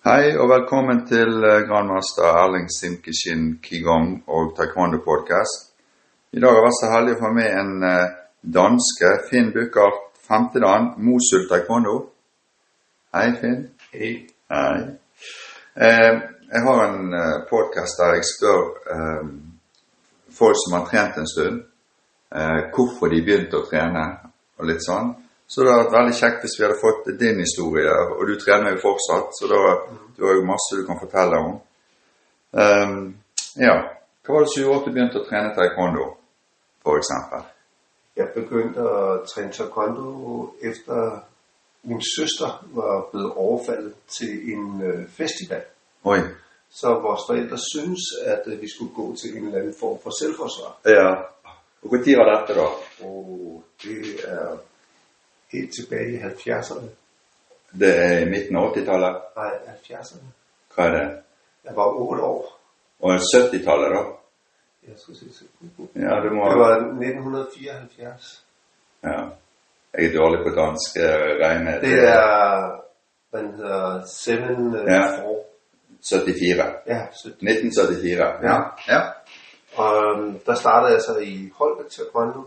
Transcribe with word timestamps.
Hei 0.00 0.30
og 0.40 0.46
velkommen 0.48 1.02
til 1.04 1.42
eh, 1.44 1.58
grandmaster 1.68 2.24
Erling 2.24 2.70
Simkishin 2.72 3.58
Qigong 3.60 4.22
og 4.32 4.54
Taekwondo 4.56 5.02
podcast. 5.04 5.74
I 6.32 6.40
dag 6.40 6.48
har 6.48 6.56
jeg 6.56 6.64
vært 6.64 6.78
så 6.78 6.88
heldig 6.94 7.16
å 7.16 7.18
få 7.18 7.32
med 7.36 7.48
en 7.58 7.84
eh, 7.84 8.14
danske, 8.56 9.10
Finn 9.28 9.50
Bukkart 9.52 9.98
Femtedan, 10.24 10.88
Mosul 11.04 11.44
Taekwondo. 11.50 11.98
Hei, 13.12 13.26
Finn. 13.42 13.60
Hej. 13.92 14.16
Hei. 14.48 14.80
Eh, 15.76 16.24
jeg 16.48 16.66
har 16.70 16.84
en 16.86 17.20
eh, 17.20 17.36
podcast 17.52 18.00
der 18.00 18.16
jeg 18.16 18.30
spør 18.30 18.66
eh, 18.96 19.30
folk 20.40 20.62
som 20.64 20.78
har 20.78 20.88
trent 20.88 21.20
en 21.20 21.32
stund, 21.34 21.60
eh, 22.32 22.60
hvorfor 22.72 23.12
de 23.12 23.20
begynte 23.28 23.60
å 23.60 23.68
trene, 23.68 24.08
og 24.56 24.72
litt 24.72 24.80
sånn. 24.80 25.12
Så 25.50 25.64
det 25.64 25.72
hadde 25.72 25.84
vært 25.84 25.96
veldig 25.98 26.16
kjekt 26.20 26.44
hvis 26.44 26.58
vi 26.58 26.64
hadde 26.66 26.82
fått 26.82 27.08
din 27.20 27.40
historie, 27.42 27.94
og 28.16 28.20
du 28.28 28.36
trener 28.38 28.76
jo 28.76 28.84
fortsatt, 28.84 29.32
så 29.34 29.48
da, 29.50 29.62
du 30.16 30.26
har 30.26 30.36
jo 30.38 30.44
masse 30.46 30.78
du 30.78 30.84
kan 30.86 31.00
fortelle 31.00 31.40
om. 31.46 31.56
Eh, 32.62 32.92
ja, 33.64 33.74
hva 34.22 34.36
var 34.36 34.46
det 34.46 34.52
som 34.52 34.62
gjorde 34.62 34.78
at 34.78 34.86
du 34.86 34.94
begynte 34.94 35.22
å 35.22 35.26
trene 35.26 35.50
taekwondo, 35.56 36.06
for 36.86 37.00
eksempel? 37.02 37.42
Jeg 38.20 38.30
begyndte 38.36 38.86
at 39.00 39.26
træne 39.32 39.52
taekwondo 39.56 40.14
efter 40.70 41.18
min 41.82 42.02
søster 42.16 42.62
var 42.76 43.08
blevet 43.10 43.32
overfaldet 43.36 43.94
til 44.18 44.52
en 44.52 44.82
øh, 44.82 45.08
festival. 45.08 45.62
Oi. 46.04 46.18
Så 46.70 46.88
vores 46.88 47.20
forældre 47.28 47.58
synes, 47.74 48.00
at 48.26 48.42
øh, 48.46 48.60
vi 48.60 48.68
skulle 48.68 48.94
gå 48.94 49.16
til 49.16 49.36
en 49.36 49.46
eller 49.46 49.58
anden 49.58 49.74
form 49.80 49.98
for 50.02 50.12
selvforsvar. 50.20 50.78
Ja. 50.86 51.08
Og 51.82 51.88
hvor 51.88 52.04
tid 52.04 52.16
var 52.16 52.28
dette 52.34 52.60
da? 52.60 52.66
Og 53.06 53.64
det 53.82 54.20
er 54.28 54.56
helt 55.52 55.70
tilbage 55.78 56.12
i 56.12 56.18
70'erne. 56.18 56.88
Det 57.80 57.90
er 58.04 58.30
midten 58.30 58.56
av 58.56 58.72
80-tallet. 58.74 59.20
Nej, 59.36 59.52
70'erne. 59.66 60.30
Hva 60.74 60.86
er 60.86 60.96
det? 60.96 61.04
Jeg 61.64 61.76
var 61.76 62.00
8 62.02 62.22
år. 62.22 62.48
Og 63.00 63.14
70-tallet 63.14 63.94
da? 63.96 64.02
Jeg 64.88 64.96
skal 64.98 65.16
se, 65.16 65.32
se. 65.34 65.44
Ja, 65.94 66.14
det 66.24 66.32
må... 66.32 66.48
Det 66.50 66.58
var 66.58 66.74
1974. 66.76 68.44
Ja. 69.04 69.20
Jeg 69.94 70.06
er 70.06 70.18
dårlig 70.18 70.40
på 70.46 70.50
dansk 70.60 70.96
eh, 70.96 71.30
regne. 71.42 71.72
Det 71.80 71.94
er, 72.08 72.80
hvad 73.30 73.42
den 73.42 73.54
hedder, 73.54 74.06
7 74.06 74.30
Ja. 74.30 74.92
ja. 74.92 75.40
74. 76.02 76.74
Ja, 76.86 77.00
17. 77.22 77.48
1974. 77.48 78.44
Ja. 78.48 78.56
ja. 78.92 79.00
Og 79.76 79.90
øhm, 80.04 80.38
der 80.46 80.54
startede 80.54 80.92
jeg 80.92 81.02
så 81.02 81.18
i 81.18 81.50
Holbæk 81.58 81.90
Taekwondo, 81.90 82.40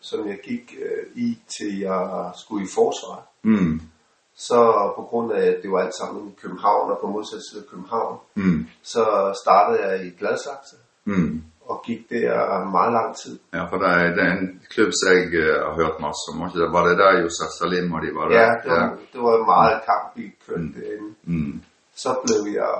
som 0.00 0.28
jeg 0.28 0.38
gik 0.44 0.74
øh, 0.82 1.06
i 1.14 1.38
til 1.58 1.78
jeg 1.78 2.30
skulle 2.36 2.64
i 2.64 2.68
forsvar. 2.74 3.26
Mm. 3.42 3.80
Så 4.36 4.58
på 4.96 5.02
grund 5.02 5.32
af, 5.32 5.46
at 5.46 5.58
det 5.62 5.70
var 5.70 5.78
alt 5.80 5.94
sammen 6.00 6.28
i 6.28 6.34
København 6.42 6.90
og 6.90 6.98
på 7.00 7.06
modsat 7.06 7.40
side 7.50 7.62
af 7.62 7.70
København, 7.70 8.18
Mm. 8.34 8.66
så 8.82 9.02
startede 9.44 9.86
jeg 9.86 10.06
i 10.06 10.10
Gladsaxe 10.18 10.76
Mm. 11.04 11.42
og 11.66 11.82
gik 11.86 12.10
der 12.10 12.64
meget 12.64 12.92
lang 12.92 13.16
tid. 13.16 13.38
Ja, 13.54 13.64
for 13.70 13.76
det 13.78 13.88
er, 13.88 14.14
det 14.14 14.22
er 14.24 14.32
en 14.32 14.60
klubb 14.70 14.92
som 15.00 15.12
jeg 15.12 15.24
eh, 15.40 15.60
har 15.66 15.74
hørt 15.80 16.00
masse 16.00 16.24
om. 16.32 16.50
Det- 16.50 16.72
Var 16.76 16.82
det 16.88 16.98
der 16.98 17.20
Josef 17.22 17.50
Salim 17.58 17.92
og 17.92 18.00
de 18.02 18.10
var 18.14 18.28
der? 18.28 18.40
Ja, 18.40 18.48
det 18.64 18.70
var, 18.72 18.96
det 19.12 19.20
var 19.26 19.44
meget 19.54 19.82
kamp, 19.88 20.06
vi 20.16 20.24
kørte 20.46 20.68
derinde. 20.76 21.10
Mm. 21.24 21.62
Så 21.94 22.10
blev 22.24 22.52
jeg 22.54 22.74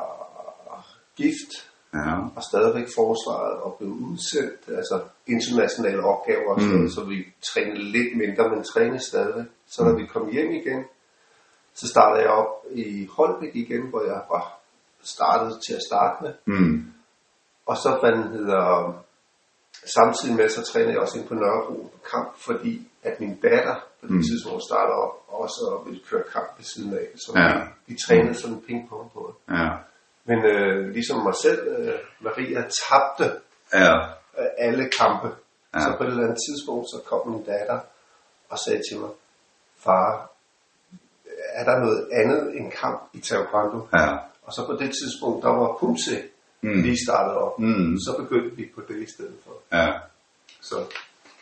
gift 1.17 1.53
Ja. 1.95 2.15
og 2.37 2.43
stadigvæk 2.51 2.89
forsvaret 2.97 3.57
og 3.65 3.77
blev 3.79 3.91
udsendt, 3.91 4.61
altså 4.79 5.01
internationale 5.27 6.03
opgaver 6.05 6.51
og 6.55 6.63
Mm. 6.63 6.89
så 6.89 7.05
vi 7.05 7.17
trænede 7.53 7.83
lidt 7.83 8.17
mindre, 8.17 8.49
men 8.51 8.65
trænede 8.65 9.01
stadigvæk. 9.11 9.45
Så 9.67 9.85
da 9.85 9.91
vi 10.01 10.07
kom 10.07 10.31
hjem 10.33 10.51
igen, 10.51 10.85
så 11.75 11.89
startede 11.89 12.23
jeg 12.23 12.31
op 12.31 12.53
i 12.71 13.09
Holbæk 13.17 13.55
igen, 13.57 13.83
hvor 13.91 14.03
jeg 14.03 14.21
var 14.31 14.59
startet 15.03 15.53
til 15.67 15.75
at 15.75 15.83
starte 15.89 16.25
med. 16.25 16.33
Mm. 16.47 16.93
Og 17.67 17.77
så 17.77 17.99
den 18.03 18.23
hedder, 18.33 18.65
samtidig 19.97 20.37
med, 20.37 20.49
så 20.49 20.63
trænede 20.73 20.93
jeg 20.93 21.01
også 21.01 21.19
ind 21.19 21.29
på 21.29 21.35
Nørrebro 21.35 21.75
på 21.95 21.99
kamp, 22.13 22.29
fordi 22.39 22.89
at 23.03 23.21
min 23.21 23.35
datter 23.43 23.75
på 24.01 24.07
det 24.07 24.11
Mm. 24.15 24.23
tidspunkt 24.23 24.63
startede 24.71 24.97
op, 25.05 25.15
også 25.29 25.83
ville 25.87 26.01
køre 26.11 26.23
kamp 26.33 26.49
ved 26.59 26.65
siden 26.65 26.93
af. 26.95 27.07
Så 27.17 27.33
Ja. 27.37 27.55
vi, 27.55 27.61
vi 27.87 27.97
trænede 28.07 28.35
sådan 28.35 28.57
en 28.57 28.63
pingpong 28.67 29.13
på 29.13 29.21
det. 29.33 29.55
Ja. 29.57 29.69
Men 30.27 30.39
øh, 30.45 30.91
ligesom 30.97 31.23
mig 31.23 31.35
selv, 31.43 31.61
øh, 31.79 31.95
Maria 32.21 32.61
tabte 32.81 33.27
Ja. 33.75 33.95
øh, 34.39 34.47
alle 34.59 34.91
kampe. 35.01 35.29
Ja. 35.75 35.81
Så 35.81 35.95
på 35.99 36.03
et 36.05 36.09
eller 36.09 36.23
andet 36.23 36.39
tidspunkt, 36.49 36.87
så 36.93 36.99
kom 37.09 37.29
min 37.29 37.45
datter 37.45 37.79
og 38.51 38.59
sagde 38.59 38.83
til 38.91 39.01
mig, 39.01 39.11
far, 39.85 40.31
er 41.55 41.65
der 41.65 41.77
noget 41.85 42.09
andet 42.13 42.57
end 42.57 42.73
kamp 42.73 43.01
i 43.13 43.21
taekwondo? 43.21 43.89
Ja. 43.99 44.09
Og 44.43 44.53
så 44.53 44.67
på 44.67 44.73
det 44.73 44.91
tidspunkt, 45.03 45.43
der 45.45 45.51
var 45.51 45.77
Pumse 45.81 46.23
Mm. 46.61 46.83
lige 46.83 46.97
startet 47.07 47.35
op. 47.37 47.59
Mm. 47.59 47.97
Så 47.99 48.15
begyndte 48.19 48.57
vi 48.57 48.71
på 48.75 48.81
det 48.89 48.97
i 49.03 49.07
stedet 49.15 49.35
for. 49.45 49.53
Ja. 49.77 49.93
Så 50.61 50.77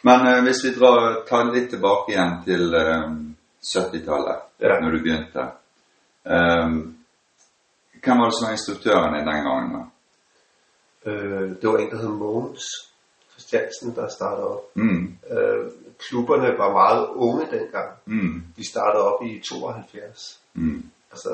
Men 0.02 0.26
eh, 0.26 0.42
hvis 0.42 0.64
vi 0.64 0.74
drar, 0.80 1.22
tar 1.28 1.44
det 1.44 1.54
litt 1.54 1.70
tilbake 1.70 2.12
igjen 2.12 2.32
til 2.44 2.74
eh, 2.74 3.10
70-tallet, 3.62 4.36
Ja. 4.60 4.80
når 4.80 4.90
du 4.90 4.98
begynte. 4.98 5.40
Eh, 6.26 6.68
hvem 8.04 8.18
var 8.18 8.24
det 8.28 8.34
som 8.38 8.46
var 8.46 8.52
instruktøren 8.52 9.14
din 9.14 9.26
den 9.26 9.44
gangen? 9.48 9.70
da? 9.76 9.82
øh, 11.10 11.50
det 11.60 11.68
var 11.68 11.78
en, 11.78 11.90
der 11.90 11.96
hed 11.96 12.08
Mogens 12.08 12.62
Christiansen, 13.30 13.94
der 13.94 14.08
startede 14.08 14.46
op. 14.48 14.76
Mm. 14.76 15.16
Øh, 15.30 15.70
klubberne 15.98 16.58
var 16.58 16.72
meget 16.72 17.08
unge 17.14 17.46
dengang. 17.50 17.90
Mm. 18.06 18.44
De 18.56 18.68
startede 18.70 19.04
op 19.14 19.22
i 19.26 19.42
72, 19.48 20.40
Mm. 20.54 20.82
altså 21.10 21.28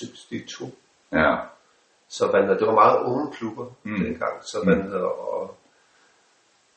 62. 0.00 0.72
Ja. 1.12 1.36
Så 2.08 2.30
man, 2.32 2.48
det 2.48 2.66
var 2.66 2.74
meget 2.74 2.98
unge 3.02 3.32
klubber 3.32 3.66
Mm. 3.82 3.90
mm. 3.92 3.98
dengang. 4.04 4.42
Så 4.42 4.62
man 4.66 4.78
Mm. 4.78 4.84
mm. 4.86 4.92
og, 5.04 5.56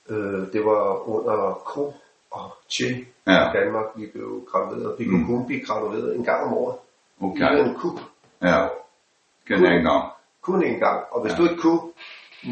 øh, 0.09 0.53
det 0.53 0.65
var 0.65 1.09
under 1.09 1.53
Ko 1.65 1.93
og 2.31 2.51
Che 2.75 3.05
Ja. 3.27 3.49
i 3.49 3.53
Danmark, 3.57 3.85
vi 3.95 4.05
blev 4.13 4.45
gradueret. 4.51 4.95
Vi 4.99 5.05
Mm. 5.05 5.11
kunne 5.11 5.25
kun 5.38 5.45
blive 5.45 5.65
gradueret 5.65 6.15
en 6.15 6.23
gang 6.23 6.43
om 6.47 6.53
året. 6.53 6.77
Ok. 7.21 7.38
I 7.39 7.59
en 7.69 7.75
kub. 7.75 7.99
Ja. 8.41 8.67
Kun 9.49 9.65
en 9.65 9.83
gang. 9.89 10.03
Kun 10.47 10.59
en 10.69 10.79
gang. 10.85 10.99
Og 11.13 11.17
hvis 11.21 11.31
Ja. 11.33 11.37
ja. 11.37 11.39
du 11.43 11.49
ikke 11.49 11.61
kunne, 11.65 11.81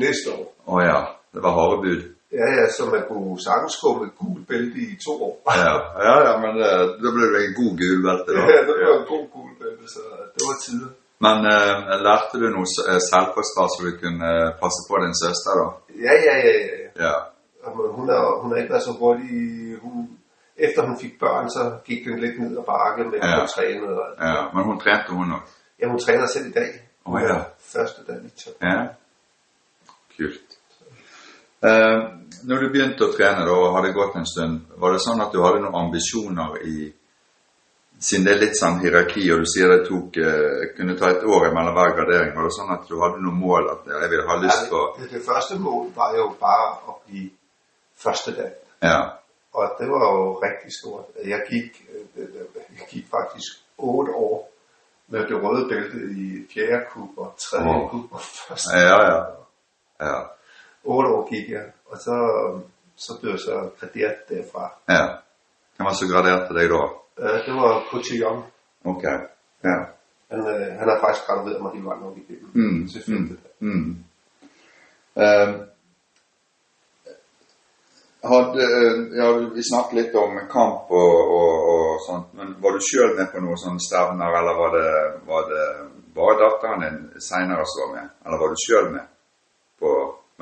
næste 0.03 0.28
år. 0.38 0.46
Å 0.74 0.75
ja. 0.90 1.00
Det 1.34 1.41
var 1.44 1.81
bud. 1.85 2.02
Ja, 2.40 2.47
ja, 2.58 2.66
så 2.75 2.81
man 2.94 3.03
kunne 3.09 3.38
sagtens 3.47 3.75
gå 3.84 3.90
med 4.00 4.09
gul 4.19 4.40
bælte 4.50 4.78
i 4.85 4.96
to 5.06 5.13
år. 5.28 5.34
Ja, 5.63 5.74
ja, 6.07 6.16
ja 6.28 6.34
men 6.44 6.53
eh, 6.68 6.84
da 7.03 7.07
ble 7.16 7.25
det 7.34 7.40
en 7.47 7.56
god 7.62 7.74
gulbelte, 7.81 8.30
da. 8.38 8.41
Ja, 8.53 8.59
det 8.68 8.74
var 8.81 8.96
en 9.02 9.07
god 9.13 9.25
gul 9.36 9.52
bælte, 9.59 9.86
så 9.96 10.02
det 10.36 10.41
var 10.50 10.56
tider. 10.66 10.90
Men 11.25 11.38
eh, 11.53 11.75
lærte 12.07 12.36
du 12.41 12.47
noe 12.56 12.68
s- 12.74 12.86
eh, 12.91 13.00
selvforsvar 13.12 13.66
så 13.74 13.80
du 13.88 13.91
kunne 14.03 14.28
eh, 14.41 14.50
passe 14.62 14.80
på 14.90 14.96
din 15.03 15.16
søster, 15.24 15.52
da? 15.62 15.66
Ja, 16.06 16.13
ja, 16.28 16.36
ja, 16.46 16.52
ja. 16.62 16.68
ja. 16.81 16.90
Ja. 17.06 17.16
Og 17.66 17.72
Hun 17.97 18.06
har, 18.13 18.24
hun 18.41 18.47
har 18.52 18.57
ikke 18.62 18.74
været 18.74 18.84
så 18.90 18.94
hurtig. 19.02 19.34
Hun, 19.84 19.96
efter 20.66 20.81
hun 20.88 20.96
fik 21.03 21.13
børn, 21.24 21.50
så 21.56 21.62
gik 21.88 22.02
den 22.07 22.19
lidt 22.24 22.36
ned 22.41 22.52
ad 22.62 22.63
bakke, 22.74 23.03
men 23.03 23.19
Ja. 23.22 23.28
ja. 23.30 23.40
hun 23.40 23.47
trænede. 23.56 23.94
Og, 24.02 24.06
alt. 24.07 24.18
ja. 24.36 24.41
Men 24.53 24.62
hun 24.69 24.78
trente, 24.84 25.09
hun 25.19 25.28
òg? 25.38 25.41
Ja, 25.81 25.86
hun 25.94 26.00
træner 26.06 26.28
selv 26.36 26.46
i 26.52 26.52
dag. 26.59 26.69
Åh, 27.07 27.23
ja. 27.23 27.40
Første 27.59 28.03
dag 28.07 28.23
vi 28.23 28.29
tager. 28.29 28.57
Ja. 28.62 28.88
Kult. 30.18 30.57
Eh, 31.63 32.00
når 32.44 32.62
du 32.62 32.69
begynte 32.73 33.07
å 33.07 33.13
trene 33.13 33.45
da, 33.47 33.53
og 33.53 33.75
hadde 33.78 33.95
gått 33.95 34.18
en 34.19 34.28
stund, 34.29 34.73
var 34.81 34.94
det 34.94 35.01
sånn 35.06 35.22
at 35.23 35.31
du 35.34 35.40
hadde 35.41 35.63
noen 35.63 35.84
ambisjoner 35.88 36.62
i 36.68 36.94
Siden 37.97 38.28
det 38.28 38.34
er 38.35 38.41
litt 38.44 38.53
sånn 38.53 38.75
hierarki, 38.78 39.23
og 39.34 39.40
du 39.41 39.47
sier 39.50 39.72
det 39.72 39.88
tok, 39.88 40.18
eh, 40.22 40.68
kunne 40.78 40.94
ta 41.00 41.07
et 41.09 41.23
år 41.25 41.47
mellom 41.50 41.73
hver 41.73 41.95
gradering, 41.97 42.35
var 42.35 42.45
det 42.45 42.53
sånn 42.53 42.69
at 42.75 42.84
du 42.85 43.00
hadde 43.01 43.24
noen 43.24 43.39
mål 43.41 43.72
at 43.72 43.88
jeg 43.89 44.09
vil 44.12 44.22
ha 44.28 44.35
lyst 44.38 44.68
på 44.69 44.81
det, 45.00 45.07
det 45.16 45.22
første 45.25 45.57
mål 45.57 45.88
var 45.95 46.13
jo 46.13 46.28
bare 46.38 46.68
at 46.91 47.00
blive 47.07 47.31
første 47.97 48.35
dag. 48.38 48.51
Ja. 48.85 49.00
Og 49.57 49.74
det 49.79 49.88
var 49.89 50.06
jo 50.06 50.28
rigtig 50.44 50.75
stort. 50.78 51.09
Jeg 51.25 51.41
gik, 51.50 51.81
øh, 51.89 52.28
jeg 52.78 52.88
gik 52.91 53.09
faktisk 53.09 53.66
otte 53.78 54.13
år 54.13 54.45
med 55.07 55.19
det 55.28 55.44
røde 55.44 55.68
bælte 55.69 55.97
i 55.97 56.47
fjerde 56.53 56.85
kub 56.92 57.18
og 57.18 57.33
tredje 57.38 57.69
Åh. 57.69 57.75
oh. 57.83 57.89
kub 57.92 58.12
og 58.13 58.21
første. 58.21 58.77
Ja, 58.77 58.98
ja. 59.12 59.19
ja. 60.01 60.18
Otte 60.83 61.09
år 61.09 61.27
gik 61.30 61.50
jeg, 61.50 61.65
og 61.86 61.98
så, 61.98 62.15
så 62.95 63.12
blev 63.21 63.31
jeg 63.31 63.39
så 63.39 63.69
graderet 63.80 64.30
derfra. 64.30 64.71
ja. 64.89 65.06
Hvem 65.77 65.86
var 65.86 65.92
det 65.92 66.00
som 66.00 66.09
graderte 66.09 66.54
deg 66.57 66.69
da? 66.69 66.81
Øh, 67.19 67.45
Det 67.45 67.54
var 67.56 67.83
Couchillon. 67.92 68.44
Ok. 68.86 69.04
Ja. 69.63 69.77
Han, 70.31 70.39
øh, 70.39 70.68
han 70.80 70.89
har 70.89 71.00
faktisk 71.04 71.25
gradueret 71.27 71.62
mig 71.62 71.71
hele 71.74 71.86
vejen 71.86 72.03
op 72.03 72.18
igennem. 72.18 72.50
Mm. 72.53 72.89
Femte. 73.06 73.36
Mm. 73.60 73.69
Mm. 73.69 74.03
Eh, 75.24 75.50
hadde, 78.30 78.63
ja, 79.19 79.27
vi 79.56 79.63
snakket 79.69 79.94
litt 80.00 80.15
om 80.15 80.39
kamp 80.51 80.92
og, 81.01 81.13
og, 81.38 81.53
og 81.74 81.76
sånt, 82.08 82.34
men 82.38 82.56
var 82.64 82.72
du 82.76 82.80
sjøl 82.90 83.12
med 83.18 83.28
på 83.34 83.40
noen 83.44 83.58
sånne 83.64 83.82
stevner, 83.88 84.32
eller 84.40 84.54
var 84.62 84.70
det, 84.78 84.90
var 85.32 85.42
det 85.52 85.66
bare 86.16 86.36
datteren 86.44 86.82
din 86.86 87.22
seinere 87.30 87.66
som 87.72 87.82
var 87.84 87.92
med? 87.98 88.08
Eller 88.26 88.38
var 88.42 88.50
du 88.54 88.58
sjøl 88.66 88.88
med 88.96 89.06
på 89.82 89.90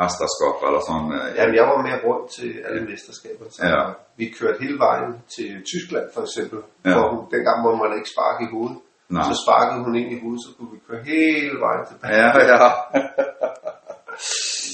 mesterskap 0.02 0.58
eller 0.68 0.82
sånn? 0.90 1.06
eh, 1.18 1.36
Jamen, 1.38 1.56
jeg 1.56 1.66
var 1.72 1.82
med 1.88 2.04
rundt 2.06 2.32
til 2.38 2.52
alle 2.68 2.82
mesterskaber. 2.90 3.46
Så 3.52 3.60
Ja. 3.66 3.84
Vi 4.18 4.26
kørte 4.40 4.62
hele 4.64 4.80
vejen 4.80 5.14
til 5.36 5.52
Tyskland, 5.72 6.08
for 6.14 6.22
eksempel. 6.28 6.60
Ja. 6.86 6.94
For 6.94 7.28
dengang 7.32 7.58
må 7.64 7.76
man 7.76 7.98
ikke 7.98 8.10
sparke 8.16 8.44
i 8.44 8.52
hovedet. 8.54 8.78
Nej. 9.10 9.24
Så 9.30 9.34
sparkede 9.44 9.84
hun 9.84 9.96
ind 9.96 10.12
i 10.12 10.20
hovedet, 10.22 10.42
så 10.46 10.50
kunne 10.58 10.72
vi 10.74 10.80
køre 10.88 11.04
hele 11.04 11.58
vejen 11.66 11.84
tilbage. 11.90 12.16
Ja, 12.16 12.30
ja. 12.52 12.70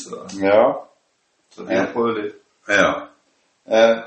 Så, 0.04 0.16
ja. 0.42 0.74
så 1.51 1.63
vi 1.63 1.74
har 1.75 1.86
Ja. 1.88 1.94
prøvet 1.94 2.24
lidt. 2.24 2.36
Ja. 2.69 2.89
Eh, 3.78 3.98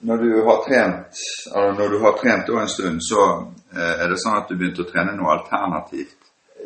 når 0.00 0.16
du 0.16 0.28
har 0.48 0.58
trent, 0.68 1.14
eller 1.56 1.72
når 1.78 1.88
du 1.88 1.98
har 2.04 2.12
trent 2.20 2.46
da 2.46 2.52
en 2.62 2.68
stund, 2.68 3.00
så 3.10 3.22
eh, 3.72 3.94
er 4.02 4.08
det 4.08 4.18
sånn 4.22 4.36
at 4.40 4.48
du 4.48 4.54
begynte 4.56 4.82
å 4.84 4.90
trene 4.92 5.16
noe 5.16 5.32
alternativt? 5.38 6.14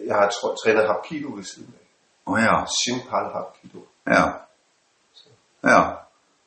Jeg 0.07 0.15
har 0.17 0.29
tr- 0.35 0.57
trænet 0.65 0.87
Hapkido 0.91 1.29
ved 1.37 1.45
siden 1.45 1.75
af. 1.75 1.87
Å 2.33 2.37
ja. 2.39 2.57
Shinpal 2.79 3.31
Hapkido. 3.35 3.87
Ja. 4.07 4.25
Ja. 5.65 5.81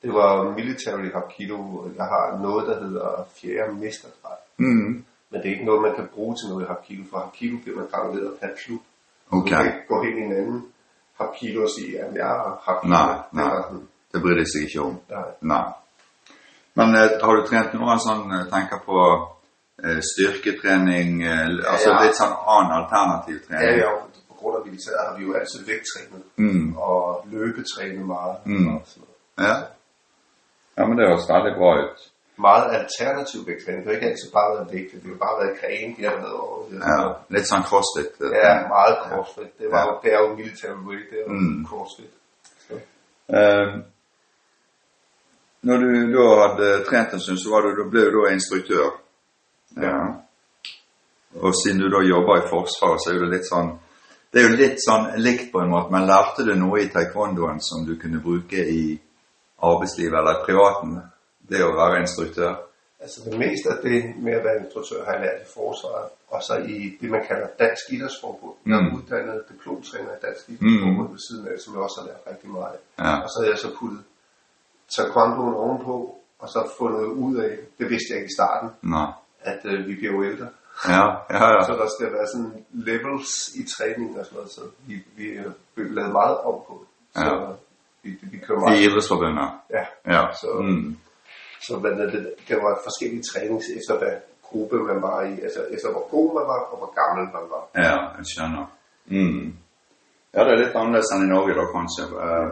Det 0.01 0.13
var 0.13 0.51
military 0.55 1.09
Hapkido. 1.13 1.57
Jeg 1.97 2.05
har 2.05 2.37
noget, 2.41 2.67
der 2.67 2.79
hedder 2.83 3.25
fjerde 3.35 3.73
mestergrad. 3.73 4.37
Mm. 4.57 5.05
Men 5.29 5.41
det 5.41 5.45
er 5.45 5.53
ikke 5.53 5.65
noget, 5.65 5.81
man 5.81 5.95
kan 5.95 6.07
bruge 6.15 6.35
til 6.35 6.49
noget 6.49 6.67
Hapkido, 6.67 7.03
for 7.11 7.17
Hapkido 7.19 7.57
bliver 7.63 7.77
man 7.77 7.87
graveret 7.91 8.33
per 8.41 8.47
klub. 8.65 8.81
Så 9.29 9.35
Ok. 9.35 9.43
Du 9.49 9.49
kan 9.55 9.65
ikke 9.65 9.87
gå 9.87 10.03
hen 10.03 10.17
i 10.17 10.21
en 10.21 10.33
anden 10.33 10.65
Hapkido 11.19 11.61
og 11.63 11.69
sige, 11.79 11.99
at 11.99 12.13
jeg 12.15 12.29
er 12.35 12.61
Hapkido. 12.65 12.89
Nej, 12.93 13.13
Det 13.15 13.33
nej. 13.33 13.79
Det 14.13 14.21
bryr 14.21 14.35
de 14.39 14.45
seg 14.51 14.61
ikke 14.67 14.79
om. 14.81 14.99
nej. 15.09 15.29
Nei. 15.41 15.65
Men 16.75 16.95
eh, 16.95 17.09
har 17.23 17.35
du 17.35 17.45
trent 17.47 17.73
noe 17.73 17.95
sånn, 18.03 18.25
eh, 18.35 18.45
tenker 18.51 18.79
på 18.85 18.97
eh, 19.83 19.99
styrketrening, 20.11 21.23
eh, 21.23 21.47
altså 21.73 21.89
Ja. 21.89 22.03
litt 22.03 22.15
sånn 22.19 22.35
annen 22.55 22.71
alternativ 22.81 23.39
Ja, 23.49 23.57
trening? 23.57 23.79
ja, 23.79 23.91
på 24.29 24.33
grund 24.39 24.55
af 24.57 24.65
militæret 24.65 25.01
har 25.07 25.17
vi 25.17 25.23
jo 25.25 25.33
altid 25.39 25.59
vægttrænet 25.71 26.23
Mm. 26.37 26.77
og 26.77 27.25
løbetrænet 27.31 28.05
meget. 28.05 28.35
Mm. 28.45 28.67
Og 28.75 28.81
sådan 28.85 29.03
noget. 29.03 29.47
Ja. 29.49 29.55
ja, 30.77 30.81
men 30.87 30.97
det 30.97 31.07
høres 31.09 31.29
veldig 31.33 31.53
bra 31.59 31.71
ut. 31.85 31.99
Meget 32.47 32.65
alternativ 32.79 33.39
vægttræning. 33.47 33.81
Det 33.83 33.89
har 33.89 33.95
ikke 33.99 34.09
altid 34.11 34.29
bare 34.37 34.49
været 34.55 34.67
vægt. 34.73 34.91
Det 34.93 35.01
har 35.03 35.09
jo 35.15 35.19
bare 35.25 35.37
været 35.41 35.55
gren, 35.61 35.89
de 35.97 36.03
har 36.09 36.17
været 36.25 36.37
over. 36.43 36.57
Ja, 36.89 36.97
litt 37.35 37.47
sånn 37.51 37.63
crossfit. 37.69 38.11
eh, 38.25 38.31
Ja, 38.43 38.53
meget 38.75 38.95
crossfit. 39.07 39.51
Det, 39.59 39.67
var, 39.71 39.79
Ja. 39.81 39.85
jo, 39.87 39.91
det 40.03 40.09
er 40.15 40.19
jo 40.23 40.27
military 40.39 40.77
way, 40.87 40.99
det 41.09 41.17
er 41.19 41.25
jo 41.27 41.33
Mm. 41.39 41.65
crossfit. 41.69 42.13
Så. 42.67 42.73
Eh, 43.37 43.67
når 45.65 45.77
du 45.81 45.87
da 46.13 46.25
hadde 46.41 46.67
trent 46.89 47.13
en 47.13 47.19
stund, 47.23 47.37
så 47.41 47.49
var 47.53 47.61
du, 47.65 47.71
da 47.79 47.85
ble 47.89 48.03
du 48.11 48.19
da 48.25 48.33
instruktør. 48.33 48.91
Ja. 49.81 49.95
Og 51.35 51.53
siden 51.61 51.81
du 51.81 51.89
da 51.91 52.01
jobber 52.07 52.37
i 52.39 52.47
Forsvaret, 52.49 53.01
så 53.03 53.11
er 53.13 53.19
det 53.25 53.33
litt 53.37 53.49
sånn 53.49 53.73
Det 54.33 54.41
er 54.43 54.49
jo 54.49 54.55
litt 54.59 54.81
sånn 54.83 55.05
likt 55.23 55.51
på 55.53 55.61
en 55.63 55.69
måte, 55.71 55.91
men 55.93 56.07
lærte 56.09 56.43
du 56.43 56.53
noe 56.59 56.81
i 56.83 56.89
taekwondoen 56.91 57.61
som 57.63 57.85
du 57.87 57.93
kunne 58.01 58.19
bruke 58.19 58.59
i 58.67 58.81
arbeidslivet 59.63 60.17
eller 60.19 60.41
privaten? 60.45 60.97
Det 61.49 61.61
å 61.63 61.69
være 61.77 62.01
instruktør? 62.03 62.57
Altså 63.01 63.21
det 63.29 63.37
meste 63.39 63.69
af 63.71 63.79
det 63.83 63.99
med 64.23 64.33
at 64.35 64.43
være 64.43 64.59
instruktør 64.65 65.05
har 65.05 65.13
jeg 65.13 65.21
lært 65.25 65.41
i 65.45 65.51
forsvaret, 65.53 66.09
og 66.33 66.43
så 66.43 66.57
i 66.67 66.97
det, 67.01 67.09
man 67.15 67.23
kalder 67.27 67.47
Dansk 67.59 67.93
Idrætsforbund. 67.95 68.57
Jeg 68.65 68.75
er 68.75 68.81
Mm. 68.81 68.95
uddannet 68.97 69.41
diplomtræner 69.51 70.11
i 70.17 70.21
Dansk 70.25 70.43
Idrætsforbund 70.49 71.09
ved 71.15 71.21
siden 71.27 71.47
af, 71.51 71.55
som 71.63 71.73
jeg 71.73 71.81
også 71.87 71.97
har 72.01 72.07
lært 72.09 72.23
rigtig 72.31 72.49
meget. 72.57 72.79
Ja. 72.99 73.13
Og 73.23 73.27
så 73.31 73.35
har 73.41 73.47
jeg 73.53 73.59
så 73.65 73.69
puttet 73.79 74.01
taekwondoen 74.95 75.53
ovenpå, 75.63 75.95
og 76.39 76.47
så 76.49 76.59
fundet 76.77 77.05
ud 77.05 77.35
af, 77.37 77.51
det 77.79 77.85
vidste 77.89 78.07
jeg 78.11 78.17
ikke 78.19 78.31
i 78.31 78.37
starten, 78.39 78.69
Nei. 78.81 79.07
at 79.41 79.59
øh, 79.65 79.87
vi 79.87 79.93
bliver 79.95 80.13
jo 80.13 80.23
ældre. 80.23 80.47
Ja, 80.87 81.05
ja, 81.37 81.45
ja. 81.55 81.63
Så 81.67 81.73
der 81.81 81.87
skal 81.95 82.13
være 82.17 82.27
sådan 82.33 82.65
levels 82.89 83.31
i 83.55 83.63
træningen 83.77 84.19
og 84.19 84.25
sådan 84.25 84.35
noget, 84.37 84.51
så 84.51 84.61
vi, 84.87 84.95
vi 85.17 85.25
er 85.37 85.49
lavet 85.77 86.11
meget 86.11 86.37
om 86.37 86.57
på 86.67 86.73
det. 86.81 86.87
Så 87.21 87.25
Ja. 87.25 87.51
vi, 88.03 88.09
vi 88.31 88.37
kører 88.45 88.59
meget. 88.59 88.79
Idrettsforbundet? 88.81 89.49
Ja, 89.75 89.83
Ja. 90.13 90.21
Så- 90.41 90.61
Mm. 90.61 90.97
Så 91.67 91.79
men, 91.79 91.91
det, 91.99 92.33
det 92.47 92.57
var 92.63 92.79
forskellige 92.87 93.23
trænings 93.31 93.65
efter 93.77 93.93
hvad 93.97 94.13
gruppe 94.47 94.77
man 94.89 95.01
var 95.01 95.21
i, 95.31 95.33
altså 95.45 95.61
efter 95.75 95.91
hvor 95.91 96.05
god 96.15 96.27
man 96.37 96.45
var 96.51 96.59
og 96.71 96.77
hvor 96.77 96.91
gammel 97.01 97.25
man 97.35 97.45
var. 97.53 97.63
Ja, 97.85 97.95
jeg 98.17 98.25
skjønner. 98.31 98.65
Mm. 99.05 99.53
Ja, 100.33 100.39
det 100.45 100.51
er 100.53 100.59
litt 100.63 100.75
annerledes 100.81 101.11
enn 101.15 101.23
i 101.25 101.29
Norge 101.33 101.53
kanskje. 101.75 102.03
Eh, 102.25 102.51